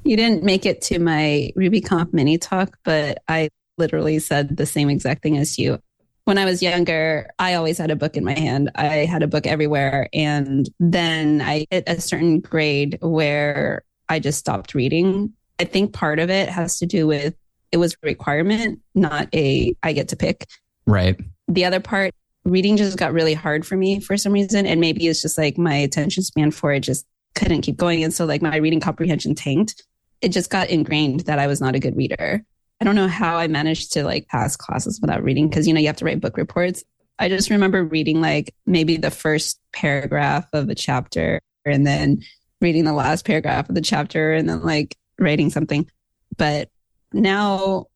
You 0.07 0.17
didn't 0.17 0.43
make 0.43 0.67
it 0.67 0.83
to 0.83 0.99
my 0.99 1.51
RubyConf 1.57 2.13
mini 2.13 2.39
talk, 2.39 2.77
but 2.85 3.19
I 3.29 3.51
literally 3.79 4.19
said 4.19 4.57
the 4.57 4.67
same 4.67 4.89
exact 4.89 5.23
thing 5.23 5.37
as 5.37 5.59
you. 5.59 5.79
When 6.25 6.39
I 6.39 6.45
was 6.45 6.63
younger, 6.63 7.29
I 7.39 7.55
always 7.55 7.79
had 7.79 7.91
a 7.91 7.97
book 7.97 8.17
in 8.17 8.25
my 8.25 8.37
hand. 8.39 8.71
I 8.75 9.05
had 9.05 9.23
a 9.23 9.29
book 9.29 9.47
everywhere. 9.47 10.09
And 10.13 10.69
then 10.81 11.41
I 11.41 11.67
hit 11.71 11.85
a 11.87 12.01
certain 12.01 12.41
grade 12.41 12.99
where 13.01 13.85
I 14.09 14.19
just 14.19 14.39
stopped 14.39 14.75
reading. 14.75 15.33
I 15.61 15.65
think 15.65 15.93
part 15.93 16.19
of 16.19 16.31
it 16.31 16.49
has 16.49 16.79
to 16.79 16.87
do 16.87 17.07
with 17.07 17.35
it 17.71 17.77
was 17.77 17.95
a 17.95 18.07
requirement, 18.07 18.81
not 18.95 19.29
a 19.35 19.75
I 19.83 19.93
get 19.93 20.09
to 20.09 20.17
pick. 20.17 20.47
Right 20.87 21.21
the 21.49 21.65
other 21.65 21.81
part, 21.81 22.15
reading 22.45 22.77
just 22.77 22.99
got 22.99 23.13
really 23.13 23.35
hard 23.35 23.67
for 23.67 23.77
me 23.77 24.01
for 24.01 24.17
some 24.17 24.33
reason. 24.33 24.67
And 24.67 24.81
maybe 24.81 25.07
it's 25.07 25.23
just 25.23 25.39
like 25.39 25.59
my 25.59 25.75
attention 25.75 26.23
span 26.23 26.51
for 26.51 26.73
it 26.73 26.81
just 26.81 27.07
couldn't 27.35 27.63
keep 27.63 27.77
going. 27.77 28.03
And 28.05 28.13
so 28.13 28.25
like 28.25 28.43
my 28.43 28.57
reading 28.57 28.81
comprehension 28.81 29.35
tanked. 29.35 29.85
It 30.21 30.31
just 30.31 30.51
got 30.51 30.71
ingrained 30.71 31.21
that 31.21 31.39
I 31.39 31.47
was 31.47 31.61
not 31.61 31.75
a 31.75 31.81
good 31.81 31.97
reader. 31.97 32.45
I 32.81 32.85
don't 32.85 32.95
know 32.95 33.09
how 33.09 33.37
I 33.37 33.47
managed 33.49 33.93
to 33.95 34.05
like 34.05 34.29
pass 34.29 34.57
classes 34.57 35.01
without 35.01 35.23
reading 35.23 35.49
because, 35.49 35.67
you 35.67 35.73
know, 35.73 35.81
you 35.81 35.87
have 35.87 35.97
to 35.97 36.05
write 36.05 36.21
book 36.21 36.37
reports. 36.37 36.85
I 37.19 37.29
just 37.29 37.51
remember 37.51 37.85
reading 37.85 38.21
like 38.21 38.55
maybe 38.67 38.97
the 38.97 39.11
first 39.11 39.59
paragraph 39.73 40.47
of 40.53 40.69
a 40.69 40.75
chapter 40.75 41.41
and 41.65 41.87
then 41.87 42.23
reading 42.61 42.85
the 42.85 42.93
last 42.93 43.25
paragraph 43.25 43.69
of 43.69 43.75
the 43.75 43.81
chapter 43.81 44.33
and 44.33 44.49
then 44.49 44.63
like 44.63 44.97
writing 45.19 45.51
something. 45.51 45.91
But 46.37 46.69
now 47.13 47.87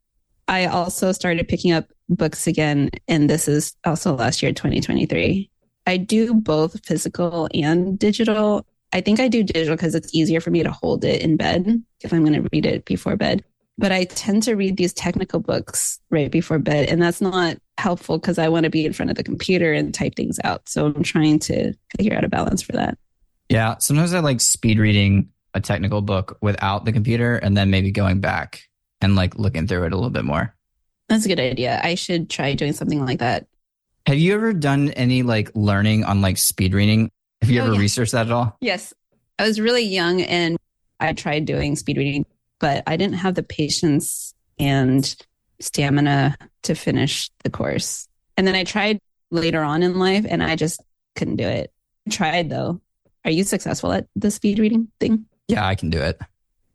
I 0.48 0.66
also 0.66 1.12
started 1.12 1.48
picking 1.48 1.72
up 1.72 1.86
books 2.08 2.46
again, 2.46 2.90
and 3.06 3.30
this 3.30 3.46
is 3.46 3.76
also 3.84 4.16
last 4.16 4.42
year, 4.42 4.52
2023. 4.52 5.50
I 5.86 5.96
do 5.96 6.34
both 6.34 6.84
physical 6.84 7.48
and 7.54 7.98
digital. 7.98 8.66
I 8.92 9.00
think 9.00 9.20
I 9.20 9.28
do 9.28 9.42
digital 9.42 9.76
because 9.76 9.94
it's 9.94 10.14
easier 10.14 10.40
for 10.40 10.50
me 10.50 10.62
to 10.62 10.70
hold 10.70 11.04
it 11.04 11.22
in 11.22 11.36
bed 11.36 11.82
if 12.00 12.12
I'm 12.12 12.24
going 12.24 12.42
to 12.42 12.48
read 12.52 12.66
it 12.66 12.84
before 12.84 13.16
bed. 13.16 13.44
but 13.78 13.92
I 13.92 14.04
tend 14.04 14.42
to 14.42 14.56
read 14.56 14.76
these 14.76 14.92
technical 14.92 15.40
books 15.40 15.98
right 16.10 16.30
before 16.30 16.58
bed. 16.58 16.90
And 16.90 17.00
that's 17.00 17.22
not 17.22 17.56
helpful 17.78 18.18
because 18.18 18.38
I 18.38 18.48
want 18.48 18.64
to 18.64 18.70
be 18.70 18.84
in 18.84 18.92
front 18.92 19.10
of 19.10 19.16
the 19.16 19.24
computer 19.24 19.72
and 19.72 19.94
type 19.94 20.14
things 20.16 20.38
out. 20.44 20.68
So 20.68 20.86
I'm 20.86 21.02
trying 21.02 21.38
to 21.40 21.72
figure 21.96 22.14
out 22.14 22.24
a 22.24 22.28
balance 22.28 22.60
for 22.60 22.72
that. 22.72 22.98
Yeah. 23.48 23.78
Sometimes 23.78 24.12
I 24.12 24.20
like 24.20 24.42
speed 24.42 24.78
reading 24.78 25.30
a 25.54 25.60
technical 25.60 26.02
book 26.02 26.36
without 26.42 26.84
the 26.84 26.92
computer 26.92 27.36
and 27.36 27.56
then 27.56 27.70
maybe 27.70 27.90
going 27.90 28.20
back 28.20 28.60
and 29.00 29.16
like 29.16 29.36
looking 29.36 29.66
through 29.66 29.84
it 29.86 29.92
a 29.92 29.96
little 29.96 30.10
bit 30.10 30.26
more. 30.26 30.54
That's 31.08 31.24
a 31.24 31.28
good 31.28 31.40
idea. 31.40 31.80
I 31.82 31.94
should 31.94 32.28
try 32.28 32.52
doing 32.52 32.74
something 32.74 33.04
like 33.04 33.20
that. 33.20 33.46
Have 34.06 34.18
you 34.18 34.34
ever 34.34 34.52
done 34.52 34.90
any 34.90 35.22
like 35.22 35.50
learning 35.54 36.04
on 36.04 36.20
like 36.20 36.36
speed 36.36 36.74
reading? 36.74 37.10
Have 37.42 37.50
you 37.50 37.60
Oh, 37.60 37.64
ever 37.66 37.74
yeah. 37.74 37.80
researched 37.80 38.12
that 38.12 38.26
at 38.26 38.32
all? 38.32 38.56
Yes. 38.60 38.92
I 39.38 39.44
was 39.46 39.60
really 39.60 39.84
young 39.84 40.20
and 40.22 40.56
I 40.98 41.12
tried 41.14 41.46
doing 41.46 41.76
speed 41.76 41.96
reading, 41.96 42.26
but 42.58 42.82
I 42.86 42.96
didn't 42.96 43.16
have 43.16 43.34
the 43.34 43.42
patience 43.42 44.34
and 44.58 45.14
stamina 45.60 46.36
to 46.64 46.74
finish 46.74 47.30
the 47.42 47.50
course. 47.50 48.06
And 48.36 48.46
then 48.46 48.54
I 48.54 48.64
tried 48.64 48.98
later 49.30 49.62
on 49.62 49.82
in 49.82 49.98
life 49.98 50.26
and 50.28 50.42
I 50.42 50.56
just 50.56 50.82
couldn't 51.16 51.36
do 51.36 51.44
it. 51.46 51.72
I 52.06 52.10
tried 52.10 52.50
though. 52.50 52.80
Are 53.24 53.30
you 53.30 53.44
successful 53.44 53.92
at 53.92 54.06
the 54.16 54.30
speed 54.30 54.58
reading 54.58 54.88
thing? 54.98 55.26
Yeah, 55.48 55.66
I 55.66 55.74
can 55.74 55.90
do 55.90 56.00
it. 56.00 56.18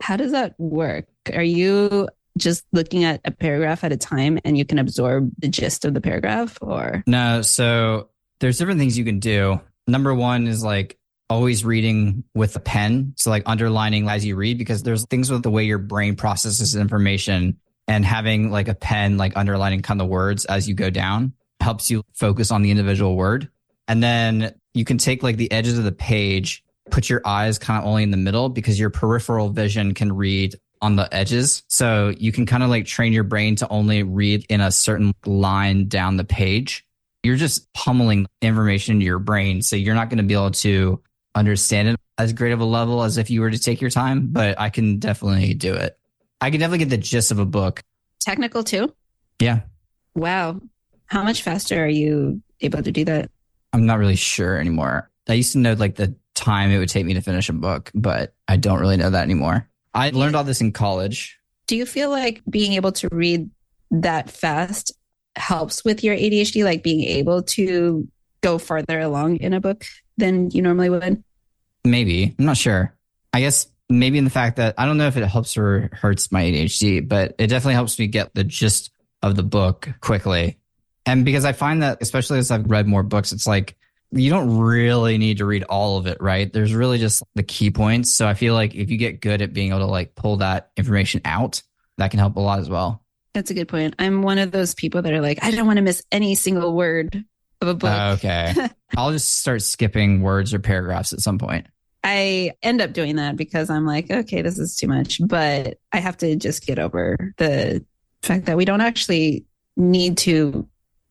How 0.01 0.15
does 0.17 0.31
that 0.31 0.53
work? 0.59 1.05
Are 1.33 1.43
you 1.43 2.07
just 2.37 2.65
looking 2.73 3.03
at 3.03 3.21
a 3.25 3.31
paragraph 3.31 3.83
at 3.83 3.91
a 3.93 3.97
time 3.97 4.37
and 4.43 4.57
you 4.57 4.65
can 4.65 4.77
absorb 4.77 5.31
the 5.39 5.47
gist 5.47 5.85
of 5.85 5.93
the 5.93 6.01
paragraph 6.01 6.57
or 6.61 7.03
No, 7.07 7.41
so 7.41 8.09
there's 8.39 8.57
different 8.57 8.79
things 8.79 8.97
you 8.97 9.05
can 9.05 9.19
do. 9.19 9.59
Number 9.87 10.13
one 10.13 10.47
is 10.47 10.63
like 10.63 10.97
always 11.29 11.65
reading 11.65 12.23
with 12.33 12.55
a 12.55 12.59
pen. 12.59 13.13
So 13.17 13.29
like 13.29 13.43
underlining 13.45 14.07
as 14.07 14.25
you 14.25 14.35
read, 14.35 14.57
because 14.57 14.83
there's 14.83 15.05
things 15.05 15.31
with 15.31 15.43
the 15.43 15.51
way 15.51 15.63
your 15.63 15.77
brain 15.77 16.15
processes 16.15 16.75
information 16.75 17.57
and 17.87 18.05
having 18.05 18.51
like 18.51 18.67
a 18.67 18.75
pen, 18.75 19.17
like 19.17 19.35
underlining 19.35 19.81
kind 19.81 20.01
of 20.01 20.07
words 20.07 20.45
as 20.45 20.67
you 20.67 20.73
go 20.73 20.89
down 20.89 21.33
helps 21.61 21.89
you 21.89 22.03
focus 22.13 22.51
on 22.51 22.61
the 22.61 22.71
individual 22.71 23.15
word. 23.15 23.49
And 23.87 24.03
then 24.03 24.55
you 24.73 24.85
can 24.85 24.97
take 24.97 25.23
like 25.23 25.37
the 25.37 25.51
edges 25.51 25.77
of 25.77 25.83
the 25.83 25.91
page, 25.91 26.63
put 26.91 27.09
your 27.09 27.21
eyes 27.25 27.57
kind 27.57 27.79
of 27.79 27.87
only 27.87 28.03
in 28.03 28.11
the 28.11 28.17
middle 28.17 28.49
because 28.49 28.79
your 28.79 28.89
peripheral 28.89 29.49
vision 29.49 29.93
can 29.93 30.11
read 30.13 30.55
on 30.81 30.95
the 30.95 31.11
edges. 31.13 31.63
So 31.67 32.13
you 32.17 32.31
can 32.31 32.45
kind 32.45 32.61
of 32.61 32.69
like 32.69 32.85
train 32.85 33.13
your 33.13 33.23
brain 33.23 33.55
to 33.57 33.67
only 33.69 34.03
read 34.03 34.45
in 34.49 34.61
a 34.61 34.71
certain 34.71 35.13
line 35.25 35.87
down 35.87 36.17
the 36.17 36.23
page 36.23 36.85
you're 37.25 37.35
just 37.35 37.73
pummeling 37.73 38.27
information 38.41 38.93
into 38.93 39.05
your 39.05 39.17
brain. 39.17 39.61
So 39.63 39.75
you're 39.75 39.95
not 39.95 40.09
going 40.09 40.19
to 40.19 40.23
be 40.23 40.35
able 40.35 40.51
to 40.51 41.01
understand 41.33 41.87
it 41.87 41.99
as 42.19 42.33
great 42.33 42.51
of 42.51 42.59
a 42.59 42.65
level 42.65 43.03
as 43.03 43.17
if 43.17 43.31
you 43.31 43.41
were 43.41 43.49
to 43.49 43.57
take 43.57 43.81
your 43.81 43.89
time, 43.89 44.27
but 44.27 44.59
I 44.59 44.69
can 44.69 44.99
definitely 44.99 45.55
do 45.55 45.73
it. 45.73 45.97
I 46.39 46.51
can 46.51 46.59
definitely 46.59 46.85
get 46.85 46.89
the 46.89 46.97
gist 46.97 47.31
of 47.31 47.39
a 47.39 47.45
book. 47.45 47.81
technical 48.19 48.63
too? 48.63 48.93
Yeah. 49.39 49.61
Wow. 50.13 50.61
How 51.07 51.23
much 51.23 51.41
faster 51.41 51.83
are 51.83 51.89
you 51.89 52.43
able 52.61 52.83
to 52.83 52.91
do 52.91 53.03
that? 53.05 53.31
I'm 53.73 53.87
not 53.87 53.97
really 53.97 54.15
sure 54.15 54.57
anymore. 54.59 55.09
I 55.27 55.33
used 55.33 55.53
to 55.53 55.57
know 55.57 55.73
like 55.73 55.95
the 55.95 56.15
time 56.35 56.69
it 56.69 56.77
would 56.77 56.89
take 56.89 57.05
me 57.05 57.15
to 57.15 57.21
finish 57.21 57.49
a 57.49 57.53
book, 57.53 57.91
but 57.95 58.35
I 58.47 58.57
don't 58.57 58.79
really 58.79 58.97
know 58.97 59.09
that 59.09 59.23
anymore. 59.23 59.67
I 59.95 60.11
learned 60.11 60.35
all 60.35 60.43
this 60.43 60.61
in 60.61 60.71
college. 60.71 61.39
Do 61.65 61.75
you 61.75 61.87
feel 61.87 62.11
like 62.11 62.43
being 62.47 62.73
able 62.73 62.91
to 62.93 63.09
read 63.11 63.49
that 63.89 64.29
fast 64.29 64.93
helps 65.35 65.83
with 65.83 66.03
your 66.03 66.15
ADHD, 66.15 66.63
like 66.63 66.83
being 66.83 67.03
able 67.03 67.43
to 67.43 68.07
go 68.41 68.57
farther 68.57 68.99
along 68.99 69.37
in 69.37 69.53
a 69.53 69.61
book 69.61 69.85
than 70.17 70.51
you 70.51 70.61
normally 70.61 70.89
would? 70.89 71.23
Maybe. 71.83 72.35
I'm 72.37 72.45
not 72.45 72.57
sure. 72.57 72.95
I 73.33 73.41
guess 73.41 73.67
maybe 73.89 74.17
in 74.17 74.23
the 74.23 74.29
fact 74.29 74.57
that 74.57 74.75
I 74.77 74.85
don't 74.85 74.97
know 74.97 75.07
if 75.07 75.17
it 75.17 75.25
helps 75.25 75.57
or 75.57 75.89
hurts 75.93 76.31
my 76.31 76.43
ADHD, 76.43 77.07
but 77.07 77.35
it 77.37 77.47
definitely 77.47 77.75
helps 77.75 77.99
me 77.99 78.07
get 78.07 78.33
the 78.33 78.43
gist 78.43 78.91
of 79.21 79.35
the 79.35 79.43
book 79.43 79.89
quickly. 80.01 80.57
And 81.05 81.23
because 81.25 81.45
I 81.45 81.51
find 81.51 81.83
that, 81.83 81.99
especially 82.01 82.39
as 82.39 82.49
I've 82.49 82.69
read 82.69 82.87
more 82.87 83.03
books, 83.03 83.31
it's 83.31 83.45
like 83.45 83.75
you 84.11 84.29
don't 84.29 84.57
really 84.57 85.17
need 85.17 85.37
to 85.37 85.45
read 85.45 85.63
all 85.63 85.97
of 85.97 86.07
it, 86.07 86.17
right? 86.19 86.51
There's 86.51 86.73
really 86.73 86.97
just 86.97 87.23
the 87.35 87.43
key 87.43 87.69
points. 87.69 88.13
So 88.13 88.27
I 88.27 88.33
feel 88.33 88.53
like 88.53 88.73
if 88.73 88.89
you 88.89 88.97
get 88.97 89.21
good 89.21 89.41
at 89.41 89.53
being 89.53 89.69
able 89.69 89.79
to 89.79 89.85
like 89.85 90.15
pull 90.15 90.37
that 90.37 90.71
information 90.77 91.21
out, 91.25 91.61
that 91.97 92.11
can 92.11 92.19
help 92.19 92.35
a 92.37 92.39
lot 92.39 92.59
as 92.59 92.69
well. 92.69 93.03
That's 93.35 93.51
a 93.51 93.53
good 93.53 93.67
point. 93.67 93.95
I'm 93.99 94.21
one 94.21 94.37
of 94.37 94.51
those 94.51 94.73
people 94.73 95.01
that 95.01 95.11
are 95.11 95.19
like, 95.19 95.43
I 95.43 95.51
don't 95.51 95.67
want 95.67 95.75
to 95.75 95.83
miss 95.83 96.01
any 96.09 96.35
single 96.35 96.73
word 96.73 97.21
of 97.59 97.67
a 97.67 97.73
book. 97.73 97.91
Uh, 97.91 98.13
okay. 98.13 98.69
I'll 98.97 99.11
just 99.11 99.39
start 99.39 99.61
skipping 99.61 100.21
words 100.21 100.53
or 100.53 100.59
paragraphs 100.59 101.11
at 101.11 101.19
some 101.19 101.37
point. 101.37 101.67
I 102.01 102.53
end 102.63 102.79
up 102.79 102.93
doing 102.93 103.17
that 103.17 103.35
because 103.35 103.69
I'm 103.69 103.85
like, 103.85 104.09
okay, 104.09 104.41
this 104.41 104.57
is 104.57 104.77
too 104.77 104.87
much. 104.87 105.19
But 105.21 105.79
I 105.91 105.97
have 105.97 106.15
to 106.19 106.37
just 106.37 106.65
get 106.65 106.79
over 106.79 107.33
the 107.35 107.83
fact 108.21 108.45
that 108.45 108.55
we 108.55 108.63
don't 108.63 108.79
actually 108.79 109.43
need 109.75 110.17
to 110.19 110.65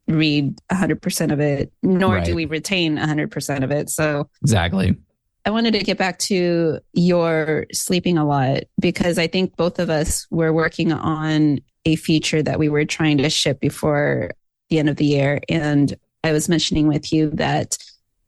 read 0.09 0.59
100% 0.73 1.31
of 1.31 1.40
it, 1.40 1.75
nor 1.83 2.21
do 2.21 2.35
we 2.35 2.47
retain 2.47 2.97
100% 2.97 3.64
of 3.64 3.71
it. 3.71 3.90
So 3.90 4.31
Exactly. 4.40 4.97
I 5.45 5.50
wanted 5.50 5.75
to 5.75 5.85
get 5.85 5.99
back 5.99 6.19
to 6.21 6.78
your 6.95 7.66
sleeping 7.71 8.16
a 8.16 8.25
lot 8.25 8.62
because 8.81 9.19
I 9.19 9.26
think 9.26 9.57
both 9.57 9.78
of 9.78 9.90
us 9.90 10.26
were 10.31 10.54
working 10.54 10.90
on 10.90 11.61
a 11.85 11.97
feature 11.97 12.43
that 12.43 12.59
we 12.59 12.69
were 12.69 12.85
trying 12.85 13.19
to 13.19 13.31
ship 13.31 13.61
before 13.61 14.31
the 14.71 14.79
end 14.79 14.88
of 14.88 14.97
the 14.97 15.05
year. 15.05 15.41
And 15.49 15.95
I 16.23 16.33
was 16.33 16.49
mentioning 16.49 16.88
with 16.88 17.12
you 17.12 17.31
that 17.31 17.76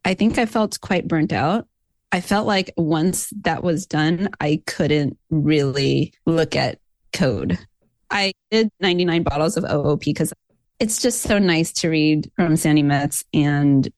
I 0.04 0.14
think 0.14 0.38
I 0.38 0.46
felt 0.46 0.80
quite 0.80 1.08
burnt 1.08 1.32
out. 1.32 1.66
I 2.12 2.20
felt 2.20 2.46
like 2.46 2.72
once 2.76 3.32
that 3.42 3.64
was 3.64 3.86
done, 3.86 4.28
I 4.40 4.62
couldn't 4.66 5.18
really 5.30 6.12
look 6.24 6.54
at 6.54 6.78
code. 7.12 7.58
I 8.10 8.32
did 8.50 8.70
99 8.80 9.22
bottles 9.24 9.56
of 9.56 9.64
OOP 9.64 10.00
because 10.00 10.32
it's 10.78 11.00
just 11.00 11.22
so 11.22 11.38
nice 11.38 11.72
to 11.72 11.88
read 11.88 12.30
from 12.36 12.56
Sandi 12.56 12.82
Metz 12.82 13.24
and 13.34 13.88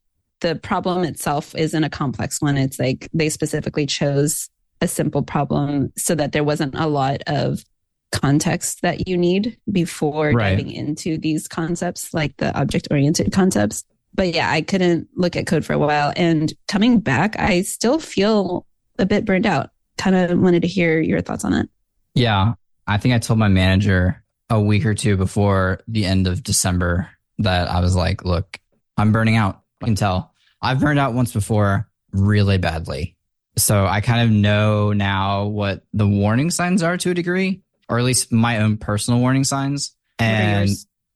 the 0.40 0.54
problem 0.56 1.02
itself 1.02 1.54
isn't 1.56 1.84
a 1.84 1.90
complex 1.90 2.40
one. 2.40 2.56
It's 2.56 2.78
like 2.78 3.08
they 3.12 3.28
specifically 3.28 3.86
chose 3.86 4.48
a 4.80 4.86
simple 4.86 5.22
problem 5.22 5.92
so 5.96 6.14
that 6.14 6.32
there 6.32 6.44
wasn't 6.44 6.74
a 6.76 6.86
lot 6.86 7.22
of 7.26 7.64
context 8.12 8.82
that 8.82 9.08
you 9.08 9.16
need 9.16 9.58
before 9.70 10.32
Right. 10.32 10.56
diving 10.56 10.70
into 10.72 11.18
these 11.18 11.46
concepts, 11.48 12.12
like 12.14 12.36
the 12.38 12.56
object 12.58 12.88
oriented 12.90 13.32
concepts. 13.32 13.84
But 14.14 14.34
yeah, 14.34 14.50
I 14.50 14.62
couldn't 14.62 15.08
look 15.14 15.36
at 15.36 15.46
code 15.46 15.64
for 15.64 15.74
a 15.74 15.78
while. 15.78 16.12
And 16.16 16.52
coming 16.66 17.00
back, 17.00 17.38
I 17.38 17.62
still 17.62 17.98
feel 17.98 18.66
a 18.98 19.06
bit 19.06 19.24
burned 19.24 19.46
out. 19.46 19.70
Kind 19.98 20.16
of 20.16 20.38
wanted 20.38 20.62
to 20.62 20.68
hear 20.68 21.00
your 21.00 21.20
thoughts 21.20 21.44
on 21.44 21.52
it. 21.52 21.68
Yeah. 22.14 22.54
I 22.86 22.96
think 22.96 23.14
I 23.14 23.18
told 23.18 23.38
my 23.38 23.48
manager 23.48 24.24
a 24.50 24.60
week 24.60 24.86
or 24.86 24.94
two 24.94 25.16
before 25.16 25.80
the 25.86 26.06
end 26.06 26.26
of 26.26 26.42
December 26.42 27.10
that 27.38 27.68
I 27.68 27.80
was 27.80 27.94
like, 27.94 28.24
look, 28.24 28.58
I'm 28.96 29.12
burning 29.12 29.36
out. 29.36 29.62
I 29.82 29.84
can 29.84 29.94
tell. 29.94 30.32
I've 30.62 30.80
burned 30.80 30.98
out 30.98 31.12
once 31.14 31.32
before 31.32 31.88
really 32.12 32.58
badly. 32.58 33.16
So 33.56 33.86
I 33.86 34.00
kind 34.00 34.22
of 34.22 34.34
know 34.34 34.92
now 34.92 35.44
what 35.46 35.84
the 35.92 36.06
warning 36.08 36.50
signs 36.50 36.82
are 36.82 36.96
to 36.96 37.10
a 37.10 37.14
degree, 37.14 37.62
or 37.88 37.98
at 37.98 38.04
least 38.04 38.32
my 38.32 38.58
own 38.58 38.76
personal 38.76 39.20
warning 39.20 39.44
signs. 39.44 39.94
And? 40.18 40.68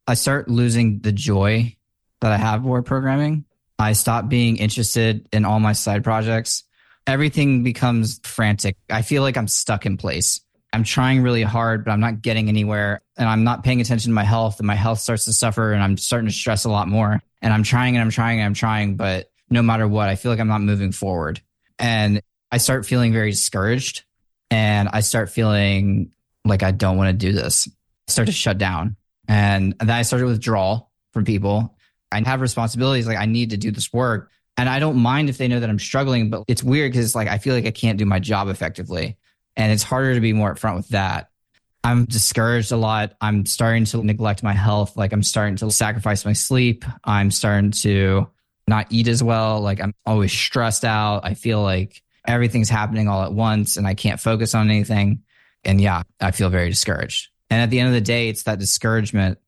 I 0.06 0.14
start 0.14 0.48
losing 0.48 0.98
the 0.98 1.12
joy 1.12 1.76
that 2.20 2.32
I 2.32 2.36
have 2.36 2.64
for 2.64 2.82
programming. 2.82 3.44
I 3.78 3.92
stop 3.92 4.28
being 4.28 4.56
interested 4.56 5.28
in 5.32 5.44
all 5.44 5.60
my 5.60 5.72
side 5.72 6.04
projects. 6.04 6.64
Everything 7.06 7.62
becomes 7.62 8.20
frantic. 8.24 8.76
I 8.90 9.02
feel 9.02 9.22
like 9.22 9.36
I'm 9.36 9.48
stuck 9.48 9.86
in 9.86 9.96
place. 9.96 10.40
I'm 10.72 10.84
trying 10.84 11.22
really 11.22 11.42
hard, 11.42 11.84
but 11.84 11.92
I'm 11.92 12.00
not 12.00 12.22
getting 12.22 12.48
anywhere. 12.48 13.02
And 13.16 13.28
I'm 13.28 13.44
not 13.44 13.62
paying 13.62 13.80
attention 13.80 14.10
to 14.10 14.14
my 14.14 14.24
health, 14.24 14.58
and 14.58 14.66
my 14.66 14.74
health 14.74 14.98
starts 14.98 15.26
to 15.26 15.32
suffer, 15.32 15.72
and 15.72 15.82
I'm 15.82 15.96
starting 15.96 16.28
to 16.28 16.34
stress 16.34 16.64
a 16.64 16.70
lot 16.70 16.88
more. 16.88 17.20
And 17.40 17.52
I'm 17.52 17.62
trying 17.62 17.96
and 17.96 18.02
I'm 18.02 18.10
trying 18.10 18.40
and 18.40 18.46
I'm 18.46 18.54
trying, 18.54 18.96
but 18.96 19.30
no 19.50 19.62
matter 19.62 19.86
what, 19.86 20.08
I 20.08 20.16
feel 20.16 20.32
like 20.32 20.40
I'm 20.40 20.48
not 20.48 20.62
moving 20.62 20.92
forward. 20.92 21.40
And 21.78 22.22
I 22.50 22.58
start 22.58 22.86
feeling 22.86 23.12
very 23.12 23.30
discouraged, 23.30 24.04
and 24.50 24.88
I 24.92 25.00
start 25.00 25.30
feeling 25.30 26.10
like 26.44 26.62
I 26.62 26.70
don't 26.70 26.96
want 26.96 27.08
to 27.08 27.26
do 27.26 27.32
this. 27.32 27.68
Start 28.08 28.26
to 28.26 28.32
shut 28.32 28.58
down. 28.58 28.96
And 29.28 29.74
then 29.78 29.90
I 29.90 30.02
started 30.02 30.26
withdrawal 30.26 30.90
from 31.12 31.24
people. 31.24 31.76
I 32.10 32.20
have 32.26 32.40
responsibilities. 32.40 33.06
Like 33.06 33.18
I 33.18 33.26
need 33.26 33.50
to 33.50 33.56
do 33.56 33.70
this 33.70 33.92
work. 33.92 34.30
And 34.56 34.68
I 34.68 34.80
don't 34.80 34.96
mind 34.96 35.30
if 35.30 35.38
they 35.38 35.48
know 35.48 35.60
that 35.60 35.70
I'm 35.70 35.78
struggling, 35.78 36.28
but 36.28 36.44
it's 36.46 36.62
weird 36.62 36.92
because 36.92 37.06
it's 37.06 37.14
like 37.14 37.28
I 37.28 37.38
feel 37.38 37.54
like 37.54 37.66
I 37.66 37.70
can't 37.70 37.98
do 37.98 38.04
my 38.04 38.18
job 38.18 38.48
effectively. 38.48 39.16
And 39.56 39.72
it's 39.72 39.82
harder 39.82 40.14
to 40.14 40.20
be 40.20 40.32
more 40.32 40.54
upfront 40.54 40.76
with 40.76 40.88
that. 40.88 41.30
I'm 41.84 42.04
discouraged 42.04 42.70
a 42.70 42.76
lot. 42.76 43.14
I'm 43.20 43.44
starting 43.46 43.84
to 43.86 44.04
neglect 44.04 44.42
my 44.42 44.52
health. 44.52 44.96
Like 44.96 45.12
I'm 45.12 45.22
starting 45.22 45.56
to 45.56 45.70
sacrifice 45.70 46.24
my 46.24 46.32
sleep. 46.32 46.84
I'm 47.04 47.30
starting 47.30 47.72
to 47.72 48.28
not 48.68 48.86
eat 48.90 49.08
as 49.08 49.22
well. 49.22 49.60
Like 49.60 49.80
I'm 49.80 49.94
always 50.06 50.32
stressed 50.32 50.84
out. 50.84 51.24
I 51.24 51.34
feel 51.34 51.60
like 51.62 52.02
everything's 52.26 52.68
happening 52.68 53.08
all 53.08 53.24
at 53.24 53.32
once 53.32 53.76
and 53.76 53.86
I 53.86 53.94
can't 53.94 54.20
focus 54.20 54.54
on 54.54 54.70
anything. 54.70 55.22
And 55.64 55.80
yeah, 55.80 56.02
I 56.20 56.30
feel 56.30 56.50
very 56.50 56.70
discouraged. 56.70 57.28
And 57.50 57.60
at 57.60 57.70
the 57.70 57.80
end 57.80 57.88
of 57.88 57.94
the 57.94 58.00
day, 58.00 58.28
it's 58.28 58.44
that 58.44 58.58
discouragement 58.58 59.38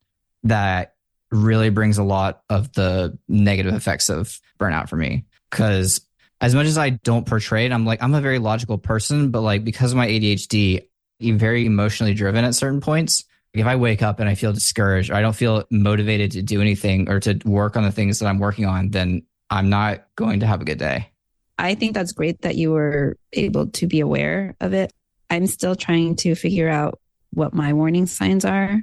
that 0.45 0.95
really 1.31 1.71
brings 1.71 1.99
a 1.99 2.05
lot 2.05 2.43
of 2.49 2.73
the 2.75 3.19
negative 3.29 3.75
effects 3.75 4.09
of 4.09 4.41
burnout 4.61 4.89
for 4.89 4.97
me. 4.97 5.25
Cause 5.51 6.01
as 6.41 6.55
much 6.55 6.67
as 6.67 6.77
I 6.77 6.91
don't 6.91 7.27
portray 7.27 7.65
it, 7.65 7.73
I'm 7.73 7.87
like, 7.87 8.03
I'm 8.03 8.15
a 8.15 8.21
very 8.21 8.39
logical 8.39 8.79
person, 8.79 9.31
but 9.31 9.41
like 9.41 9.65
because 9.65 9.93
of 9.93 9.97
my 9.97 10.07
ADHD, 10.07 10.87
I'm 11.23 11.39
very 11.39 11.65
emotionally 11.65 12.15
driven 12.15 12.45
at 12.45 12.55
certain 12.55 12.81
points. 12.81 13.25
Like 13.55 13.63
If 13.63 13.67
I 13.67 13.77
wake 13.77 14.03
up 14.03 14.21
and 14.21 14.29
I 14.29 14.35
feel 14.35 14.53
discouraged 14.53 15.11
or 15.11 15.15
I 15.15 15.23
don't 15.23 15.35
feel 15.35 15.65
motivated 15.71 16.33
to 16.33 16.43
do 16.43 16.61
anything 16.61 17.09
or 17.09 17.21
to 17.21 17.39
work 17.45 17.77
on 17.77 17.85
the 17.85 17.93
things 17.93 18.19
that 18.19 18.27
I'm 18.27 18.39
working 18.39 18.67
on, 18.67 18.91
then 18.91 19.23
I'm 19.49 19.71
not 19.71 20.07
going 20.17 20.41
to 20.41 20.47
have 20.47 20.61
a 20.61 20.65
good 20.65 20.79
day. 20.79 21.11
I 21.59 21.75
think 21.75 21.95
that's 21.95 22.13
great 22.13 22.43
that 22.43 22.57
you 22.57 22.73
were 22.73 23.17
able 23.33 23.69
to 23.69 23.87
be 23.87 24.01
aware 24.01 24.57
of 24.61 24.75
it. 24.75 24.93
I'm 25.31 25.47
still 25.47 25.75
trying 25.75 26.17
to 26.17 26.35
figure 26.35 26.69
out 26.69 27.01
what 27.33 27.55
my 27.55 27.73
warning 27.73 28.07
signs 28.07 28.45
are. 28.45 28.83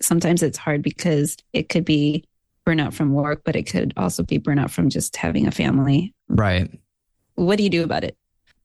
Sometimes 0.00 0.42
it's 0.42 0.58
hard 0.58 0.82
because 0.82 1.36
it 1.52 1.68
could 1.68 1.84
be 1.84 2.24
burnout 2.66 2.92
from 2.92 3.12
work, 3.12 3.42
but 3.44 3.56
it 3.56 3.64
could 3.64 3.92
also 3.96 4.22
be 4.22 4.38
burnout 4.38 4.70
from 4.70 4.88
just 4.88 5.16
having 5.16 5.46
a 5.46 5.50
family. 5.50 6.14
Right. 6.28 6.70
What 7.34 7.56
do 7.56 7.64
you 7.64 7.70
do 7.70 7.84
about 7.84 8.04
it? 8.04 8.16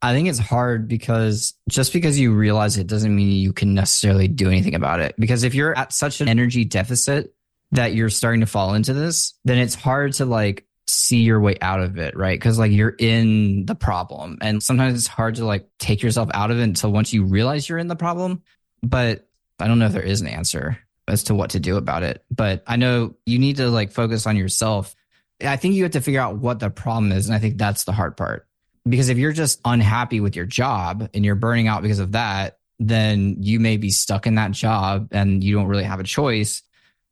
I 0.01 0.13
think 0.13 0.27
it's 0.27 0.39
hard 0.39 0.87
because 0.87 1.55
just 1.69 1.93
because 1.93 2.19
you 2.19 2.33
realize 2.33 2.77
it 2.77 2.87
doesn't 2.87 3.15
mean 3.15 3.31
you 3.31 3.53
can 3.53 3.73
necessarily 3.73 4.27
do 4.27 4.47
anything 4.47 4.75
about 4.75 4.99
it. 4.99 5.15
Because 5.17 5.43
if 5.43 5.55
you're 5.55 5.75
at 5.77 5.91
such 5.91 6.21
an 6.21 6.27
energy 6.27 6.65
deficit 6.65 7.33
that 7.71 7.95
you're 7.95 8.09
starting 8.09 8.41
to 8.41 8.45
fall 8.45 8.75
into 8.75 8.93
this, 8.93 9.33
then 9.43 9.57
it's 9.57 9.73
hard 9.73 10.13
to 10.13 10.25
like 10.25 10.66
see 10.97 11.19
your 11.19 11.39
way 11.39 11.57
out 11.61 11.79
of 11.79 11.97
it, 11.97 12.17
right? 12.17 12.37
Because 12.37 12.57
like 12.57 12.71
you're 12.71 12.95
in 12.97 13.65
the 13.65 13.75
problem. 13.75 14.37
And 14.41 14.61
sometimes 14.61 14.97
it's 14.97 15.07
hard 15.07 15.35
to 15.35 15.45
like 15.45 15.67
take 15.79 16.01
yourself 16.01 16.29
out 16.33 16.51
of 16.51 16.59
it 16.59 16.63
until 16.63 16.91
once 16.91 17.13
you 17.13 17.23
realize 17.23 17.69
you're 17.69 17.77
in 17.77 17.87
the 17.87 17.95
problem. 17.95 18.41
But 18.81 19.27
I 19.59 19.67
don't 19.67 19.79
know 19.79 19.85
if 19.85 19.93
there 19.93 20.01
is 20.01 20.21
an 20.21 20.27
answer 20.27 20.79
as 21.07 21.23
to 21.25 21.35
what 21.35 21.51
to 21.51 21.59
do 21.59 21.77
about 21.77 22.03
it. 22.03 22.23
But 22.29 22.63
I 22.67 22.75
know 22.75 23.15
you 23.25 23.39
need 23.39 23.57
to 23.57 23.69
like 23.69 23.91
focus 23.91 24.27
on 24.27 24.35
yourself. 24.35 24.95
I 25.41 25.55
think 25.55 25.75
you 25.75 25.83
have 25.83 25.93
to 25.93 26.01
figure 26.01 26.19
out 26.19 26.37
what 26.37 26.59
the 26.59 26.69
problem 26.69 27.11
is. 27.11 27.27
And 27.27 27.35
I 27.35 27.39
think 27.39 27.57
that's 27.57 27.83
the 27.83 27.91
hard 27.91 28.17
part. 28.17 28.47
Because 28.87 29.09
if 29.09 29.17
you're 29.17 29.33
just 29.33 29.59
unhappy 29.65 30.19
with 30.19 30.35
your 30.35 30.45
job 30.45 31.09
and 31.13 31.23
you're 31.23 31.35
burning 31.35 31.67
out 31.67 31.81
because 31.81 31.99
of 31.99 32.13
that, 32.13 32.59
then 32.79 33.37
you 33.41 33.59
may 33.59 33.77
be 33.77 33.89
stuck 33.89 34.27
in 34.27 34.35
that 34.35 34.51
job 34.51 35.09
and 35.11 35.43
you 35.43 35.55
don't 35.55 35.67
really 35.67 35.83
have 35.83 35.99
a 35.99 36.03
choice. 36.03 36.63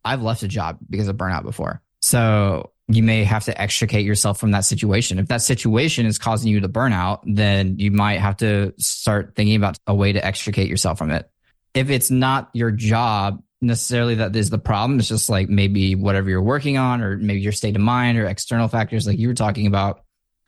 I've 0.03 0.21
left 0.21 0.43
a 0.43 0.47
job 0.47 0.77
because 0.89 1.07
of 1.07 1.17
burnout 1.17 1.43
before. 1.43 1.81
So 1.99 2.71
you 2.87 3.01
may 3.01 3.23
have 3.23 3.45
to 3.45 3.61
extricate 3.61 4.05
yourself 4.05 4.39
from 4.39 4.51
that 4.51 4.65
situation. 4.65 5.17
If 5.17 5.27
that 5.27 5.41
situation 5.41 6.05
is 6.05 6.19
causing 6.19 6.51
you 6.51 6.59
to 6.59 6.67
burn 6.67 6.93
out, 6.93 7.23
then 7.25 7.79
you 7.79 7.91
might 7.91 8.19
have 8.19 8.37
to 8.37 8.73
start 8.77 9.33
thinking 9.35 9.55
about 9.55 9.79
a 9.87 9.95
way 9.95 10.13
to 10.13 10.23
extricate 10.23 10.69
yourself 10.69 10.99
from 10.99 11.11
it. 11.11 11.29
If 11.73 11.89
it's 11.89 12.11
not 12.11 12.49
your 12.53 12.71
job 12.71 13.41
necessarily 13.61 14.15
that 14.15 14.35
is 14.35 14.51
the 14.51 14.59
problem, 14.59 14.99
it's 14.99 15.07
just 15.07 15.29
like 15.29 15.49
maybe 15.49 15.95
whatever 15.95 16.29
you're 16.29 16.41
working 16.41 16.77
on 16.77 17.01
or 17.01 17.17
maybe 17.17 17.39
your 17.39 17.51
state 17.51 17.75
of 17.75 17.81
mind 17.81 18.19
or 18.19 18.27
external 18.27 18.67
factors 18.67 19.07
like 19.07 19.17
you 19.17 19.27
were 19.27 19.33
talking 19.33 19.65
about. 19.65 20.01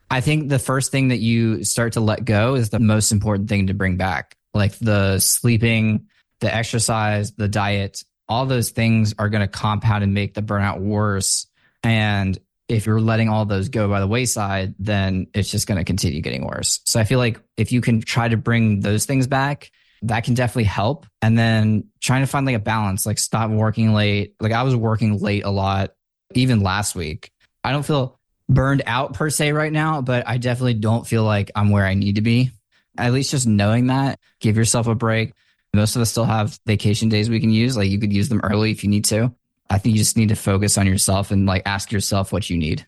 I 0.10 0.22
think 0.22 0.50
the 0.50 0.60
first 0.60 0.92
thing 0.92 1.10
that 1.10 1.18
you 1.18 1.64
start 1.64 1.94
to 1.94 2.02
let 2.02 2.24
go 2.24 2.56
is 2.56 2.70
the 2.70 2.80
most 2.80 3.12
important 3.12 3.50
thing 3.50 3.68
to 3.68 3.74
bring 3.74 3.98
back, 3.98 4.38
like 4.54 4.78
the 4.78 5.20
sleeping, 5.20 6.08
the 6.40 6.54
exercise, 6.54 7.32
the 7.34 7.48
diet, 7.50 8.04
all 8.30 8.46
those 8.46 8.70
things 8.70 9.16
are 9.18 9.30
going 9.30 9.42
to 9.42 9.48
compound 9.48 10.04
and 10.04 10.14
make 10.14 10.34
the 10.34 10.42
burnout 10.42 10.80
worse 10.80 11.48
and 11.88 12.38
if 12.68 12.86
you're 12.86 13.00
letting 13.00 13.30
all 13.30 13.46
those 13.46 13.70
go 13.70 13.88
by 13.88 14.02
the 14.02 14.08
wayside, 14.08 14.76
then 14.78 15.28
it's 15.34 15.50
just 15.50 15.68
going 15.68 15.78
to 15.78 15.86
continue 15.86 16.22
getting 16.22 16.46
worse. 16.46 16.82
So 16.84 17.00
I 17.00 17.06
feel 17.06 17.18
like 17.18 17.40
if 17.56 17.72
you 17.72 17.80
can 17.80 18.02
try 18.02 18.28
to 18.28 18.36
bring 18.36 18.82
those 18.82 19.06
things 19.06 19.26
back, 19.26 19.72
that 20.02 20.26
can 20.26 20.34
definitely 20.34 20.66
help. 20.66 21.06
And 21.22 21.40
then 21.40 21.86
trying 22.02 22.24
to 22.24 22.28
find 22.28 22.46
like 22.46 22.58
a 22.58 22.60
balance, 22.60 23.06
like 23.06 23.20
stop 23.20 23.50
working 23.50 23.94
late. 23.94 24.36
Like 24.42 24.52
I 24.52 24.64
was 24.64 24.76
working 24.76 25.18
late 25.18 25.46
a 25.46 25.50
lot, 25.50 25.92
even 26.34 26.60
last 26.60 26.94
week. 26.94 27.32
I 27.64 27.72
don't 27.72 27.86
feel 27.86 28.20
burned 28.50 28.84
out 28.86 29.14
per 29.14 29.30
se 29.30 29.54
right 29.54 29.72
now, 29.72 30.02
but 30.02 30.28
I 30.28 30.38
definitely 30.38 30.74
don't 30.74 31.08
feel 31.08 31.24
like 31.24 31.52
I'm 31.56 31.70
where 31.70 31.86
I 31.86 31.94
need 31.94 32.16
to 32.16 32.22
be. 32.22 32.52
At 32.98 33.14
least 33.14 33.32
just 33.32 33.48
knowing 33.48 33.88
that, 33.88 34.20
give 34.42 34.58
yourself 34.58 34.88
a 34.88 34.96
break. 34.96 35.32
Most 35.74 35.96
of 35.96 36.02
us 36.02 36.12
still 36.12 36.26
have 36.26 36.60
vacation 36.66 37.08
days 37.08 37.30
we 37.30 37.40
can 37.40 37.52
use. 37.52 37.78
Like 37.78 37.90
you 37.90 38.00
could 38.00 38.12
use 38.12 38.28
them 38.28 38.42
early 38.44 38.72
if 38.72 38.84
you 38.84 38.90
need 38.90 39.06
to. 39.06 39.34
I 39.70 39.78
think 39.78 39.96
you 39.96 40.00
just 40.00 40.18
need 40.18 40.30
to 40.30 40.36
focus 40.36 40.78
on 40.78 40.88
yourself 40.88 41.32
and 41.32 41.46
like 41.46 41.64
ask 41.66 41.92
yourself 41.92 42.32
what 42.32 42.50
you 42.50 42.58
need. 42.58 42.86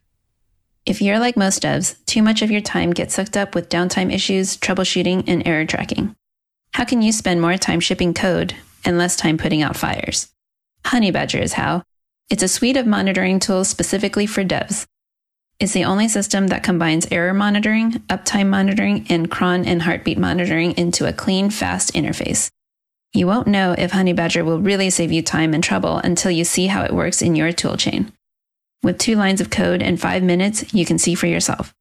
If 0.85 1.01
you're 1.01 1.19
like 1.19 1.37
most 1.37 1.63
devs, 1.63 1.95
too 2.05 2.23
much 2.23 2.41
of 2.41 2.51
your 2.51 2.61
time 2.61 2.91
gets 2.91 3.13
sucked 3.13 3.37
up 3.37 3.53
with 3.53 3.69
downtime 3.69 4.13
issues, 4.13 4.57
troubleshooting, 4.57 5.25
and 5.27 5.45
error 5.45 5.65
tracking. 5.65 6.15
How 6.73 6.85
can 6.85 7.01
you 7.01 7.11
spend 7.11 7.41
more 7.41 7.57
time 7.57 7.79
shipping 7.79 8.13
code 8.13 8.55
and 8.85 8.97
less 8.97 9.15
time 9.15 9.37
putting 9.37 9.61
out 9.61 9.75
fires? 9.75 10.29
Honeybadger 10.85 11.41
is 11.41 11.53
how. 11.53 11.83
It's 12.29 12.43
a 12.43 12.47
suite 12.47 12.77
of 12.77 12.87
monitoring 12.87 13.39
tools 13.39 13.67
specifically 13.67 14.25
for 14.25 14.43
devs. 14.43 14.85
It's 15.59 15.73
the 15.73 15.83
only 15.83 16.07
system 16.07 16.47
that 16.47 16.63
combines 16.63 17.07
error 17.11 17.33
monitoring, 17.33 17.93
uptime 18.07 18.47
monitoring, 18.47 19.05
and 19.09 19.29
cron 19.29 19.65
and 19.65 19.81
heartbeat 19.81 20.17
monitoring 20.17 20.77
into 20.77 21.05
a 21.05 21.11
clean, 21.11 21.49
fast 21.49 21.93
interface. 21.93 22.49
You 23.13 23.25
won't 23.25 23.47
know 23.47 23.73
if 23.77 23.91
Honeybadger 23.91 24.45
will 24.45 24.59
really 24.59 24.89
save 24.89 25.11
you 25.11 25.21
time 25.23 25.53
and 25.53 25.63
trouble 25.63 25.97
until 25.97 26.29
you 26.29 26.43
see 26.43 26.67
how 26.67 26.83
it 26.83 26.93
works 26.93 27.21
in 27.21 27.35
your 27.35 27.51
toolchain. 27.51 28.11
With 28.83 28.99
two 28.99 29.15
lines 29.15 29.41
of 29.41 29.49
code 29.49 29.81
and 29.81 29.99
five 29.99 30.21
minutes, 30.23 30.73
you 30.73 30.85
can 30.85 30.99
see 30.99 31.15
for 31.15 31.27
yourself. 31.27 31.73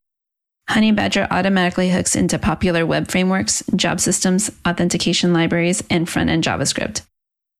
Honeybadger 0.70 1.28
automatically 1.30 1.90
hooks 1.90 2.16
into 2.16 2.38
popular 2.38 2.84
web 2.84 3.10
frameworks, 3.10 3.62
job 3.76 4.00
systems, 4.00 4.50
authentication 4.66 5.32
libraries, 5.32 5.82
and 5.90 6.08
front 6.08 6.30
end 6.30 6.44
JavaScript. 6.44 7.02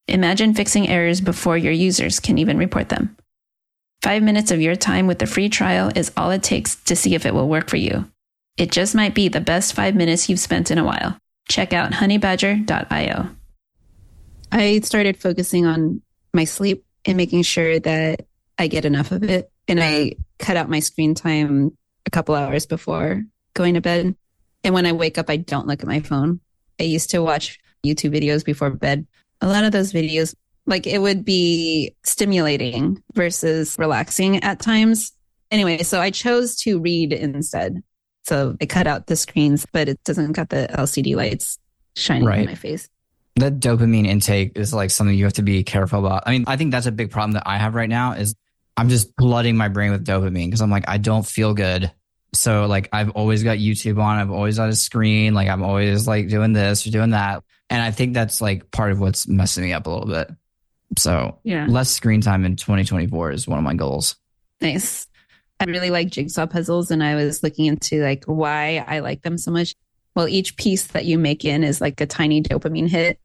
Imagine 0.07 0.55
fixing 0.55 0.89
errors 0.89 1.21
before 1.21 1.57
your 1.57 1.73
users 1.73 2.21
can 2.21 2.39
even 2.39 2.59
report 2.59 2.89
them. 2.89 3.17
Five 4.03 4.23
minutes 4.23 4.51
of 4.51 4.61
your 4.61 4.77
time 4.77 5.07
with 5.07 5.19
the 5.19 5.27
free 5.27 5.49
trial 5.49 5.91
is 5.95 6.13
all 6.17 6.31
it 6.31 6.43
takes 6.43 6.77
to 6.85 6.97
see 6.97 7.15
if 7.15 7.27
it 7.27 7.35
will 7.35 7.49
work 7.49 7.69
for 7.69 7.77
you. 7.77 8.11
It 8.57 8.73
just 8.73 8.95
might 8.95 9.15
be 9.15 9.29
the 9.29 9.41
best 9.41 9.75
five 9.75 9.95
minutes 9.95 10.29
you've 10.29 10.41
spent 10.41 10.71
in 10.71 10.79
a 10.79 10.85
while. 10.85 11.19
Check 11.49 11.73
out 11.73 11.93
honeybadger.io. 11.93 13.38
I 14.51 14.81
started 14.81 15.17
focusing 15.17 15.67
on 15.67 16.03
my 16.33 16.45
sleep 16.45 16.85
and 17.05 17.17
making 17.17 17.43
sure 17.43 17.79
that 17.81 18.27
I 18.59 18.67
get 18.67 18.85
enough 18.85 19.13
of 19.13 19.23
it. 19.23 19.51
And 19.67 19.81
I 19.81 20.13
cut 20.39 20.57
out 20.57 20.71
my 20.71 20.81
screen 20.81 21.15
time 21.15 21.77
a 22.07 22.11
couple 22.11 22.35
hours 22.35 22.67
before 22.67 23.23
going 23.55 23.75
to 23.75 23.81
bed. 23.81 24.17
And 24.65 24.75
when 24.75 24.87
I 24.87 24.93
wake 24.93 25.19
up, 25.19 25.29
I 25.29 25.37
don't 25.37 25.67
look 25.67 25.83
at 25.83 25.89
my 25.89 26.01
phone. 26.01 26.41
I 26.81 26.85
used 26.85 27.11
to 27.11 27.23
watch 27.23 27.59
YouTube 27.85 28.15
videos 28.15 28.45
before 28.45 28.71
bed. 28.71 29.07
A 29.41 29.49
lot 29.49 29.65
of 29.65 29.73
those 29.73 29.93
videos, 29.93 30.35
like 30.67 30.87
it 30.87 31.01
would 31.01 31.25
be 31.25 31.95
stimulating 32.05 33.03
versus 33.15 33.77
relaxing 33.79 34.43
at 34.43 34.61
times. 34.61 35.13
Anyway, 35.51 35.83
so 35.83 36.01
I 36.01 36.11
chose 36.11 36.57
to 36.63 36.81
read 36.81 37.13
instead. 37.13 37.83
So 38.25 38.57
I 38.61 38.67
cut 38.67 38.87
out 38.87 39.07
the 39.07 39.17
screens, 39.17 39.67
but 39.73 39.89
it 39.89 40.03
doesn't 40.05 40.33
got 40.33 40.51
the 40.51 40.69
LCD 40.73 41.17
lights 41.17 41.59
shining 41.95 42.27
right. 42.27 42.41
in 42.41 42.47
my 42.47 42.55
face 42.55 42.89
that 43.41 43.61
dopamine 43.61 44.07
intake 44.07 44.53
is 44.57 44.73
like 44.73 44.91
something 44.91 45.17
you 45.17 45.25
have 45.25 45.35
to 45.35 45.43
be 45.43 45.63
careful 45.65 46.05
about. 46.05 46.25
I 46.27 46.33
mean, 46.33 46.45
I 46.47 46.57
think 46.57 46.73
that's 46.73 46.87
a 46.87 46.93
big 46.93 47.11
problem 47.11 47.33
that 47.33 47.45
I 47.47 47.59
have 47.59 47.75
right 47.75 47.89
now 47.89 48.13
is 48.13 48.35
I'm 48.77 48.89
just 48.89 49.13
flooding 49.19 49.57
my 49.57 49.69
brain 49.69 49.91
with 49.91 50.07
dopamine 50.07 50.47
because 50.47 50.61
I'm 50.61 50.71
like, 50.71 50.89
I 50.89 50.99
don't 50.99 51.27
feel 51.27 51.55
good. 51.55 51.93
So 52.35 52.67
like 52.67 52.89
I've 52.93 53.11
always 53.11 53.43
got 53.43 53.59
YouTube 53.59 54.03
on, 54.03 54.19
I've 54.19 54.31
always 54.31 54.59
got 54.59 54.69
a 54.69 54.77
screen, 54.77 55.35
like 55.35 55.49
I'm 55.49 55.63
always 55.63 56.07
like 56.07 56.29
doing 56.29 56.53
this 56.53 56.87
or 56.87 56.91
doing 56.91 57.11
that. 57.11 57.43
And 57.71 57.83
I 57.83 57.91
think 57.91 58.15
that's 58.15 58.41
like 58.41 58.71
part 58.71 58.93
of 58.93 59.01
what's 59.01 59.27
messing 59.27 59.65
me 59.65 59.73
up 59.73 59.87
a 59.87 59.91
little 59.91 60.07
bit. 60.07 60.31
So 60.97 61.39
yeah, 61.43 61.67
less 61.69 61.91
screen 61.91 62.21
time 62.21 62.45
in 62.45 62.57
2024 62.57 63.33
is 63.33 63.49
one 63.49 63.59
of 63.59 63.65
my 63.65 63.75
goals. 63.75 64.17
Nice. 64.61 65.07
I 65.61 65.65
really 65.65 65.91
like 65.91 66.09
jigsaw 66.09 66.47
puzzles 66.47 66.91
and 66.91 67.03
I 67.03 67.15
was 67.15 67.43
looking 67.43 67.67
into 67.67 68.03
like 68.03 68.25
why 68.27 68.85
I 68.87 69.01
like 69.01 69.23
them 69.23 69.39
so 69.39 69.51
much. 69.51 69.75
Well, 70.15 70.29
each 70.29 70.57
piece 70.57 70.89
that 70.89 71.05
you 71.05 71.19
make 71.19 71.45
in 71.45 71.65
is 71.65 71.81
like 71.81 72.01
a 72.01 72.07
tiny 72.07 72.43
dopamine 72.43 72.89
hit 72.89 73.19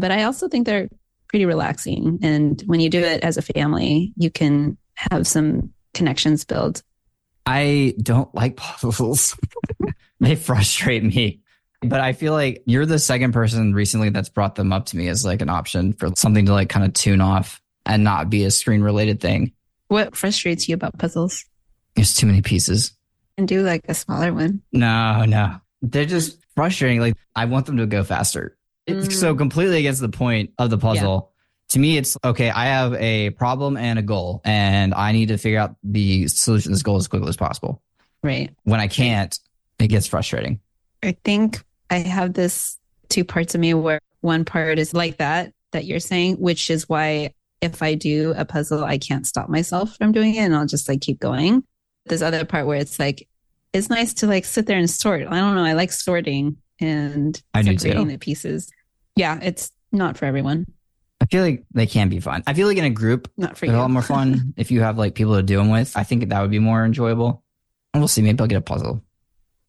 but 0.00 0.10
I 0.10 0.24
also 0.24 0.48
think 0.48 0.66
they're 0.66 0.88
pretty 1.28 1.46
relaxing. 1.46 2.18
And 2.22 2.62
when 2.66 2.80
you 2.80 2.88
do 2.88 3.00
it 3.00 3.22
as 3.22 3.36
a 3.36 3.42
family, 3.42 4.12
you 4.16 4.30
can 4.30 4.76
have 4.94 5.26
some 5.26 5.72
connections 5.92 6.44
built. 6.44 6.82
I 7.46 7.94
don't 8.00 8.32
like 8.34 8.56
puzzles. 8.56 9.36
they 10.20 10.36
frustrate 10.36 11.04
me. 11.04 11.40
But 11.82 12.00
I 12.00 12.14
feel 12.14 12.32
like 12.32 12.62
you're 12.66 12.86
the 12.86 12.98
second 12.98 13.32
person 13.32 13.74
recently 13.74 14.08
that's 14.08 14.30
brought 14.30 14.54
them 14.54 14.72
up 14.72 14.86
to 14.86 14.96
me 14.96 15.08
as 15.08 15.24
like 15.24 15.42
an 15.42 15.50
option 15.50 15.92
for 15.92 16.10
something 16.16 16.46
to 16.46 16.52
like 16.52 16.70
kind 16.70 16.86
of 16.86 16.94
tune 16.94 17.20
off 17.20 17.60
and 17.84 18.04
not 18.04 18.30
be 18.30 18.44
a 18.44 18.50
screen 18.50 18.80
related 18.80 19.20
thing. 19.20 19.52
What 19.88 20.16
frustrates 20.16 20.68
you 20.68 20.74
about 20.74 20.98
puzzles? 20.98 21.44
There's 21.94 22.14
too 22.14 22.26
many 22.26 22.40
pieces. 22.40 22.92
And 23.36 23.46
do 23.46 23.62
like 23.62 23.82
a 23.88 23.94
smaller 23.94 24.32
one. 24.32 24.62
No, 24.72 25.24
no. 25.24 25.56
They're 25.82 26.06
just 26.06 26.38
frustrating. 26.54 27.00
Like 27.00 27.16
I 27.36 27.44
want 27.44 27.66
them 27.66 27.76
to 27.76 27.86
go 27.86 28.02
faster. 28.02 28.56
It's 28.86 29.08
mm. 29.08 29.12
so 29.12 29.34
completely 29.34 29.78
against 29.78 30.00
the 30.00 30.08
point 30.08 30.52
of 30.58 30.70
the 30.70 30.78
puzzle. 30.78 31.30
Yeah. 31.30 31.30
To 31.70 31.78
me, 31.78 31.96
it's 31.96 32.16
okay. 32.22 32.50
I 32.50 32.66
have 32.66 32.92
a 32.94 33.30
problem 33.30 33.76
and 33.76 33.98
a 33.98 34.02
goal, 34.02 34.42
and 34.44 34.92
I 34.92 35.12
need 35.12 35.28
to 35.28 35.38
figure 35.38 35.58
out 35.58 35.76
the 35.82 36.28
solution 36.28 36.70
to 36.70 36.74
this 36.74 36.82
goal 36.82 36.96
as 36.96 37.08
quickly 37.08 37.28
as 37.28 37.36
possible. 37.36 37.82
Right. 38.22 38.54
When 38.64 38.80
I 38.80 38.86
can't, 38.86 39.38
it 39.78 39.88
gets 39.88 40.06
frustrating. 40.06 40.60
I 41.02 41.16
think 41.24 41.62
I 41.90 41.98
have 41.98 42.34
this 42.34 42.78
two 43.08 43.24
parts 43.24 43.54
of 43.54 43.60
me 43.60 43.74
where 43.74 44.00
one 44.20 44.44
part 44.44 44.78
is 44.78 44.94
like 44.94 45.18
that, 45.18 45.52
that 45.72 45.84
you're 45.84 46.00
saying, 46.00 46.36
which 46.36 46.70
is 46.70 46.88
why 46.88 47.34
if 47.60 47.82
I 47.82 47.94
do 47.94 48.34
a 48.36 48.44
puzzle, 48.44 48.84
I 48.84 48.98
can't 48.98 49.26
stop 49.26 49.48
myself 49.48 49.96
from 49.96 50.12
doing 50.12 50.34
it 50.34 50.40
and 50.40 50.54
I'll 50.54 50.66
just 50.66 50.88
like 50.88 51.00
keep 51.00 51.20
going. 51.20 51.64
This 52.06 52.22
other 52.22 52.44
part 52.44 52.66
where 52.66 52.78
it's 52.78 52.98
like, 52.98 53.28
it's 53.72 53.90
nice 53.90 54.14
to 54.14 54.26
like 54.26 54.44
sit 54.44 54.66
there 54.66 54.78
and 54.78 54.88
sort. 54.88 55.26
I 55.26 55.40
don't 55.40 55.54
know. 55.54 55.64
I 55.64 55.72
like 55.72 55.92
sorting 55.92 56.56
and 56.80 57.40
I 57.52 57.62
separating 57.62 58.08
the 58.08 58.18
pieces. 58.18 58.70
Yeah, 59.16 59.38
it's 59.42 59.70
not 59.92 60.16
for 60.16 60.24
everyone. 60.26 60.66
I 61.20 61.26
feel 61.26 61.42
like 61.42 61.64
they 61.72 61.86
can 61.86 62.08
be 62.08 62.20
fun. 62.20 62.42
I 62.46 62.52
feel 62.54 62.66
like 62.68 62.76
in 62.76 62.84
a 62.84 62.90
group, 62.90 63.30
Not 63.36 63.56
for 63.56 63.66
they're 63.66 63.74
you. 63.74 63.80
a 63.80 63.82
lot 63.82 63.90
more 63.90 64.02
fun 64.02 64.52
if 64.56 64.70
you 64.70 64.80
have 64.82 64.98
like 64.98 65.14
people 65.14 65.36
to 65.36 65.42
do 65.42 65.56
them 65.56 65.70
with. 65.70 65.96
I 65.96 66.02
think 66.02 66.28
that 66.28 66.40
would 66.42 66.50
be 66.50 66.58
more 66.58 66.84
enjoyable. 66.84 67.42
And 67.92 68.00
we'll 68.00 68.08
see. 68.08 68.20
Maybe 68.22 68.40
I'll 68.40 68.46
get 68.46 68.56
a 68.56 68.60
puzzle. 68.60 69.02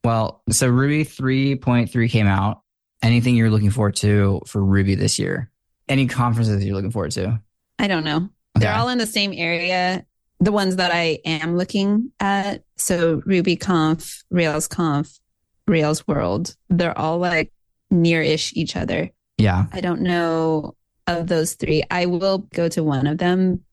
Well, 0.03 0.41
so 0.49 0.67
Ruby 0.67 1.05
3.3 1.05 2.09
came 2.09 2.27
out. 2.27 2.61
Anything 3.01 3.35
you're 3.35 3.51
looking 3.51 3.69
forward 3.69 3.95
to 3.97 4.41
for 4.47 4.63
Ruby 4.63 4.95
this 4.95 5.19
year? 5.19 5.51
Any 5.87 6.07
conferences 6.07 6.65
you're 6.65 6.75
looking 6.75 6.91
forward 6.91 7.11
to? 7.11 7.39
I 7.79 7.87
don't 7.87 8.03
know. 8.03 8.29
They're 8.55 8.73
all 8.73 8.89
in 8.89 8.97
the 8.97 9.05
same 9.07 9.31
area. 9.33 10.05
The 10.39 10.51
ones 10.51 10.77
that 10.77 10.91
I 10.91 11.19
am 11.25 11.57
looking 11.57 12.11
at. 12.19 12.63
So 12.77 13.21
RubyConf, 13.21 14.23
RailsConf, 14.33 15.19
Rails 15.67 16.07
World, 16.07 16.55
they're 16.69 16.97
all 16.97 17.17
like 17.17 17.51
near 17.89 18.21
ish 18.21 18.53
each 18.55 18.75
other. 18.75 19.09
Yeah, 19.37 19.65
I 19.73 19.81
don't 19.81 20.01
know 20.01 20.75
of 21.07 21.27
those 21.27 21.53
three. 21.53 21.83
I 21.91 22.05
will 22.05 22.39
go 22.39 22.67
to 22.69 22.83
one 22.83 23.07
of 23.07 23.17
them 23.17 23.63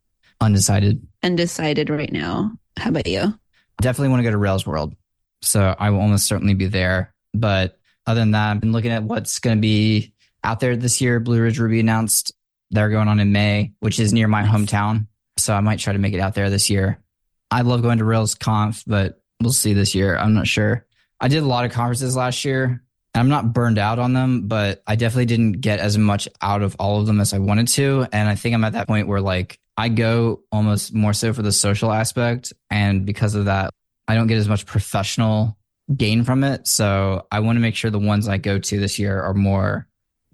undecided. 0.40 1.06
undecided 1.22 1.88
right 1.90 2.12
now. 2.12 2.52
How 2.76 2.90
about 2.90 3.06
you? 3.06 3.38
Definitely 3.80 4.08
want 4.10 4.20
to 4.20 4.24
go 4.24 4.30
to 4.30 4.38
Rails 4.38 4.66
World. 4.66 4.94
So 5.42 5.74
I 5.78 5.90
will 5.90 6.00
almost 6.00 6.26
certainly 6.26 6.54
be 6.54 6.66
there. 6.66 7.14
But 7.34 7.78
other 8.06 8.20
than 8.20 8.32
that, 8.32 8.50
I've 8.50 8.60
been 8.60 8.72
looking 8.72 8.90
at 8.92 9.02
what's 9.02 9.38
going 9.38 9.56
to 9.56 9.60
be 9.60 10.14
out 10.44 10.60
there 10.60 10.76
this 10.76 11.00
year. 11.00 11.20
Blue 11.20 11.40
Ridge 11.40 11.58
Ruby 11.58 11.80
announced 11.80 12.32
they're 12.70 12.90
going 12.90 13.08
on 13.08 13.20
in 13.20 13.32
May, 13.32 13.72
which 13.80 13.98
is 14.00 14.12
near 14.12 14.28
my 14.28 14.42
Nice. 14.42 14.50
hometown. 14.52 15.06
So 15.38 15.54
I 15.54 15.60
might 15.60 15.78
try 15.78 15.92
to 15.92 15.98
make 15.98 16.14
it 16.14 16.20
out 16.20 16.34
there 16.34 16.50
this 16.50 16.70
year. 16.70 17.00
I 17.50 17.62
love 17.62 17.82
going 17.82 17.98
to 17.98 18.04
Rails 18.04 18.34
Conf, 18.34 18.82
but 18.86 19.20
we'll 19.40 19.52
see 19.52 19.72
this 19.72 19.94
year. 19.94 20.16
I'm 20.16 20.34
not 20.34 20.46
sure. 20.46 20.86
I 21.22 21.28
did 21.28 21.44
a 21.44 21.46
lot 21.46 21.64
of 21.64 21.70
conferences 21.70 22.16
last 22.16 22.44
year. 22.44 22.82
I'm 23.14 23.28
not 23.28 23.52
burned 23.52 23.78
out 23.78 24.00
on 24.00 24.12
them, 24.12 24.48
but 24.48 24.82
I 24.86 24.96
definitely 24.96 25.26
didn't 25.26 25.60
get 25.60 25.78
as 25.78 25.96
much 25.96 26.28
out 26.40 26.62
of 26.62 26.74
all 26.80 27.00
of 27.00 27.06
them 27.06 27.20
as 27.20 27.32
I 27.32 27.38
wanted 27.38 27.68
to. 27.68 28.06
And 28.12 28.28
I 28.28 28.34
think 28.34 28.54
I'm 28.54 28.64
at 28.64 28.72
that 28.72 28.88
point 28.88 29.06
where 29.06 29.20
like 29.20 29.58
I 29.76 29.88
go 29.88 30.40
almost 30.50 30.92
more 30.92 31.12
so 31.12 31.32
for 31.32 31.42
the 31.42 31.52
social 31.52 31.92
aspect. 31.92 32.52
And 32.70 33.06
because 33.06 33.36
of 33.36 33.44
that, 33.44 33.70
I 34.08 34.16
don't 34.16 34.26
get 34.26 34.38
as 34.38 34.48
much 34.48 34.66
professional 34.66 35.56
gain 35.94 36.24
from 36.24 36.42
it. 36.42 36.66
So 36.66 37.26
I 37.30 37.40
want 37.40 37.56
to 37.56 37.60
make 37.60 37.76
sure 37.76 37.90
the 37.90 37.98
ones 38.00 38.26
I 38.26 38.38
go 38.38 38.58
to 38.58 38.80
this 38.80 38.98
year 38.98 39.22
are 39.22 39.34
more 39.34 39.86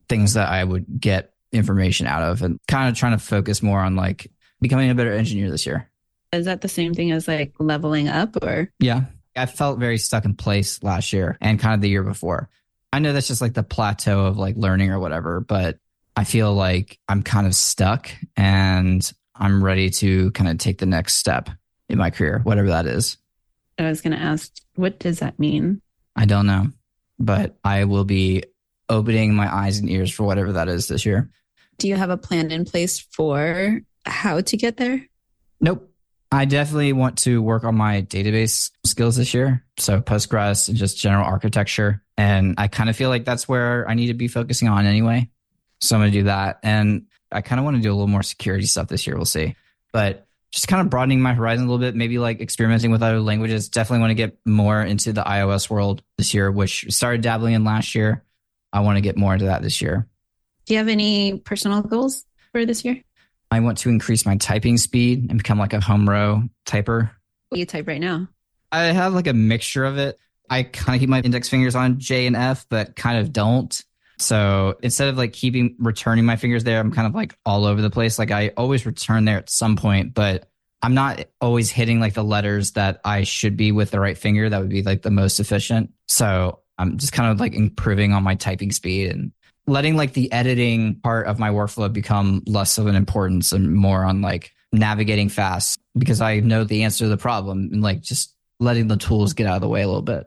things 0.09 0.35
that 0.35 0.49
I 0.49 0.65
would 0.65 0.87
get 1.01 1.35
information 1.53 2.07
out 2.07 2.23
of 2.23 2.43
and 2.43 2.59
kind 2.67 2.89
of 2.89 2.97
trying 2.97 3.13
to 3.13 3.19
focus 3.19 3.63
more 3.63 3.81
on 3.81 3.95
like 3.95 4.31
becoming 4.61 4.89
a 4.89 4.95
better 4.95 5.13
engineer 5.13 5.51
this 5.51 5.67
year. 5.67 5.91
Is 6.33 6.47
that 6.47 6.63
the 6.63 6.69
same 6.69 6.95
thing 6.95 7.11
as 7.11 7.29
like 7.29 7.53
leveling 7.59 8.09
up 8.09 8.43
or? 8.43 8.71
Yeah. 8.79 9.05
I 9.39 9.47
felt 9.47 9.79
very 9.79 9.99
stuck 9.99 10.25
in 10.25 10.35
place 10.35 10.83
last 10.83 11.13
year 11.13 11.39
and 11.41 11.59
kind 11.59 11.75
of 11.75 11.81
the 11.81 11.89
year 11.89 12.03
before. 12.03 12.49
I 12.93 12.99
know 12.99 13.13
that's 13.13 13.29
just 13.29 13.41
like 13.41 13.55
the 13.55 13.63
plateau 13.63 14.27
of 14.27 14.39
like 14.39 14.57
learning 14.57 14.91
or 14.91 14.99
whatever, 14.99 15.41
but 15.41 15.79
I 16.17 16.25
feel 16.25 16.53
like 16.53 16.99
I'm 17.09 17.23
kind 17.23 17.47
of 17.47 17.55
stuck 17.55 18.11
and 18.37 19.11
I'm 19.35 19.63
ready 19.63 19.91
to 19.91 20.31
kind 20.33 20.51
of 20.51 20.59
take 20.59 20.79
the 20.79 20.87
next 20.87 21.17
step 21.17 21.49
in 21.89 21.99
my 21.99 22.11
career, 22.11 22.41
whatever 22.43 22.69
that 22.69 22.87
is. 22.87 23.17
I 23.79 23.89
was 23.89 24.01
going 24.01 24.17
to 24.17 24.23
ask, 24.23 24.53
what 24.75 24.99
does 24.99 25.21
that 25.21 25.39
mean? 25.39 25.81
I 26.17 26.25
don't 26.25 26.47
know, 26.47 26.73
but 27.19 27.57
I 27.63 27.85
will 27.85 28.05
be 28.05 28.43
opening 28.89 29.35
my 29.35 29.55
eyes 29.55 29.79
and 29.79 29.89
ears 29.89 30.11
for 30.11 30.25
whatever 30.25 30.53
that 30.53 30.69
is 30.69 30.89
this 30.89 31.07
year. 31.07 31.31
Do 31.79 31.87
you 31.87 31.95
have 31.95 32.11
a 32.11 32.17
plan 32.17 32.51
in 32.51 32.65
place 32.65 32.99
for 32.99 33.81
how 34.05 34.41
to 34.41 34.57
get 34.57 34.79
there? 34.79 35.07
Nope. 35.61 35.88
I 36.31 36.45
definitely 36.45 36.93
want 36.93 37.19
to 37.19 37.41
work 37.41 37.65
on 37.65 37.75
my 37.75 38.03
database 38.03 38.71
skills 38.85 39.17
this 39.17 39.33
year. 39.33 39.65
So 39.79 40.01
Postgres 40.01 40.69
and 40.69 40.77
just 40.77 40.99
general 40.99 41.25
architecture. 41.25 42.03
And 42.17 42.55
I 42.59 42.69
kind 42.69 42.91
of 42.91 42.97
feel 42.97 43.09
like 43.09 43.25
that's 43.25 43.49
where 43.49 43.89
I 43.89 43.95
need 43.95 44.09
to 44.09 44.15
be 44.15 44.29
focusing 44.29 44.69
on 44.69 44.85
anyway. 44.85 45.31
So 45.81 45.97
I'm 45.97 46.03
going 46.03 46.13
to 46.13 46.19
do 46.19 46.25
that. 46.25 46.61
And 46.63 47.07
I 47.33 47.41
kind 47.41 47.59
of 47.59 47.65
want 47.65 47.77
to 47.77 47.83
do 47.83 47.91
a 47.91 47.95
little 47.95 48.09
more 48.09 48.23
security 48.23 48.67
stuff 48.67 48.89
this 48.89 49.07
year. 49.07 49.17
We'll 49.17 49.25
see. 49.25 49.57
But 49.93 50.27
just 50.51 50.69
kind 50.69 50.81
of 50.81 50.91
broadening 50.91 51.21
my 51.21 51.35
horizon 51.35 51.67
a 51.67 51.71
little 51.71 51.85
bit, 51.85 51.95
maybe 51.95 52.19
like 52.19 52.41
experimenting 52.41 52.91
with 52.91 53.03
other 53.03 53.21
languages. 53.21 53.69
Definitely 53.69 54.01
want 54.01 54.11
to 54.11 54.15
get 54.15 54.39
more 54.45 54.83
into 54.83 55.13
the 55.13 55.23
iOS 55.23 55.71
world 55.71 56.03
this 56.17 56.35
year, 56.35 56.51
which 56.51 56.87
started 56.91 57.23
dabbling 57.23 57.55
in 57.55 57.65
last 57.65 57.95
year. 57.95 58.25
I 58.73 58.81
want 58.81 58.97
to 58.97 59.03
get 59.03 59.17
more 59.17 59.33
into 59.33 59.47
that 59.47 59.63
this 59.63 59.81
year. 59.81 60.07
Do 60.67 60.75
you 60.75 60.79
have 60.79 60.89
any 60.89 61.39
personal 61.39 61.83
goals 61.83 62.25
for 62.53 62.67
this 62.67 62.85
year? 62.85 63.03
I 63.51 63.61
want 63.61 63.79
to 63.79 63.89
increase 63.89 64.27
my 64.27 64.37
typing 64.37 64.77
speed 64.77 65.27
and 65.29 65.39
become 65.39 65.59
like 65.59 65.73
a 65.73 65.81
home 65.81 66.09
row 66.09 66.43
typer. 66.67 67.11
What 67.49 67.57
do 67.57 67.61
you 67.61 67.67
type 67.67 67.87
right 67.87 68.01
now? 68.01 68.29
I 68.71 68.85
have 68.85 69.15
like 69.15 69.27
a 69.27 69.33
mixture 69.33 69.85
of 69.85 69.99
it. 69.99 70.19
I 70.51 70.63
kind 70.63 70.97
of 70.97 71.01
keep 71.01 71.09
my 71.09 71.21
index 71.21 71.49
fingers 71.49 71.75
on 71.75 71.99
J 71.99 72.27
and 72.27 72.37
F, 72.37 72.67
but 72.69 72.97
kind 72.97 73.19
of 73.19 73.33
don't. 73.33 73.83
So 74.19 74.77
instead 74.83 75.09
of 75.09 75.17
like 75.17 75.33
keeping 75.33 75.77
returning 75.79 76.25
my 76.25 76.37
fingers 76.37 76.65
there, 76.65 76.81
I'm 76.81 76.93
kind 76.93 77.07
of 77.07 77.15
like 77.15 77.39
all 77.47 77.65
over 77.65 77.81
the 77.81 77.91
place. 77.91 78.19
Like 78.19 78.31
I 78.31 78.49
always 78.57 78.85
return 78.85 79.25
there 79.25 79.39
at 79.39 79.51
some 79.51 79.77
point, 79.77 80.15
but 80.15 80.49
I'm 80.83 80.95
not 80.95 81.25
always 81.41 81.71
hitting 81.71 82.01
like 82.01 82.15
the 82.15 82.25
letters 82.25 82.73
that 82.73 83.01
I 83.05 83.25
should 83.25 83.57
be 83.57 83.73
with 83.73 83.91
the 83.91 84.01
right 84.01 84.19
finger. 84.19 84.49
That 84.49 84.61
would 84.61 84.69
be 84.69 84.83
like 84.83 85.03
the 85.03 85.11
most 85.11 85.41
efficient. 85.41 85.93
So 86.07 86.61
I'm 86.79 86.99
just 86.99 87.13
kind 87.13 87.31
of 87.31 87.41
like 87.41 87.55
improving 87.55 88.13
on 88.13 88.23
my 88.23 88.35
typing 88.35 88.73
speed 88.73 89.11
and 89.11 89.33
letting 89.69 89.97
like 89.97 90.15
the 90.15 90.33
editing 90.33 90.99
part 91.01 91.27
of 91.27 91.39
my 91.39 91.51
workflow 91.51 91.93
become 91.93 92.43
less 92.47 92.79
of 92.79 92.87
an 92.87 92.95
importance 92.95 93.53
and 93.53 93.75
more 93.75 94.05
on 94.05 94.23
like 94.23 94.53
navigating 94.73 95.29
fast 95.29 95.79
because 95.97 96.21
I 96.21 96.41
know 96.41 96.65
the 96.65 96.85
answer 96.85 97.05
to 97.05 97.09
the 97.09 97.17
problem 97.17 97.69
and 97.73 97.83
like 97.83 98.01
just 98.01 98.35
letting 98.59 98.89
the 98.89 98.97
tools 98.97 99.35
get 99.35 99.47
out 99.47 99.57
of 99.57 99.61
the 99.61 99.69
way 99.69 99.83
a 99.83 99.87
little 99.87 100.03
bit. 100.03 100.27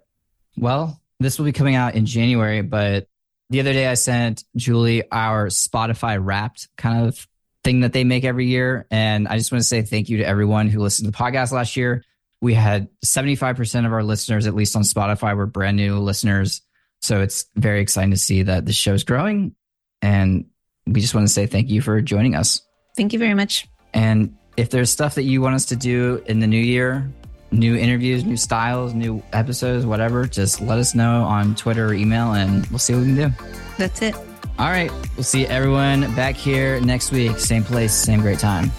Well, 0.58 1.02
this 1.20 1.38
will 1.38 1.46
be 1.46 1.52
coming 1.52 1.76
out 1.76 1.96
in 1.96 2.06
January, 2.06 2.62
but 2.62 3.08
the 3.50 3.60
other 3.60 3.74
day 3.74 3.88
I 3.88 3.96
sent 3.96 4.44
Julie 4.56 5.04
our 5.12 5.48
Spotify 5.48 6.18
wrapped 6.24 6.70
kind 6.78 7.08
of 7.08 7.28
thing 7.64 7.82
that 7.82 7.94
they 7.94 8.04
make 8.04 8.24
every 8.24 8.48
year. 8.48 8.88
And 8.92 9.28
I 9.28 9.38
just 9.38 9.52
want 9.52 9.62
to 9.62 9.68
say 9.68 9.82
thank 9.82 10.10
you 10.10 10.18
to 10.18 10.26
everyone 10.26 10.68
who 10.68 10.80
listened 10.80 11.06
to 11.08 11.12
the 11.12 11.18
podcast 11.18 11.52
last 11.52 11.76
year. 11.76 12.04
We 12.42 12.54
had 12.54 12.88
75% 13.06 13.86
of 13.86 13.94
our 13.94 14.04
listeners, 14.04 14.48
at 14.48 14.56
least 14.56 14.76
on 14.76 14.82
Spotify, 14.84 15.36
were 15.36 15.46
brand 15.46 15.78
new 15.78 16.00
listeners. 16.00 16.62
So 17.02 17.22
it's 17.22 17.46
very 17.56 17.82
exciting 17.82 18.12
to 18.12 18.18
see 18.18 18.44
that 18.44 18.66
the 18.66 18.74
show's 18.74 19.04
growing. 19.04 19.56
And 20.02 20.46
we 20.86 21.02
just 21.02 21.14
want 21.14 21.28
to 21.28 21.34
say 21.34 21.48
thank 21.48 21.70
you 21.70 21.82
for 21.82 22.02
joining 22.02 22.36
us. 22.36 22.62
Thank 22.96 23.14
you 23.14 23.20
very 23.20 23.34
much. 23.34 23.68
And 23.94 24.36
if 24.58 24.70
there's 24.70 24.90
stuff 24.90 25.16
that 25.16 25.24
you 25.24 25.42
want 25.42 25.56
us 25.56 25.66
to 25.68 25.76
do 25.76 26.24
in 26.28 26.40
the 26.40 26.48
new 26.48 26.62
year, 26.62 27.12
new 27.52 27.76
interviews, 27.76 28.24
new 28.24 28.38
styles, 28.38 28.94
new 28.94 29.22
episodes, 29.34 29.86
whatever, 29.86 30.26
just 30.26 30.62
let 30.62 30.78
us 30.78 30.96
know 30.96 31.24
on 31.24 31.56
Twitter 31.56 31.88
or 31.88 31.94
email 31.94 32.34
and 32.34 32.66
we'll 32.68 32.80
see 32.80 32.94
what 32.94 33.02
we 33.02 33.16
can 33.16 33.30
do. 33.30 33.36
That's 33.78 34.02
it. 34.02 34.16
All 34.60 34.70
right. 34.70 34.92
We'll 35.16 35.24
see 35.24 35.46
everyone 35.48 36.14
back 36.16 36.36
here 36.36 36.80
next 36.82 37.12
week. 37.12 37.38
Same 37.40 37.64
place, 37.64 37.94
same 37.94 38.22
great 38.22 38.40
time. 38.40 38.72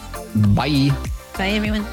Bye. 0.55 0.91
Bye, 1.37 1.51
everyone. 1.51 1.87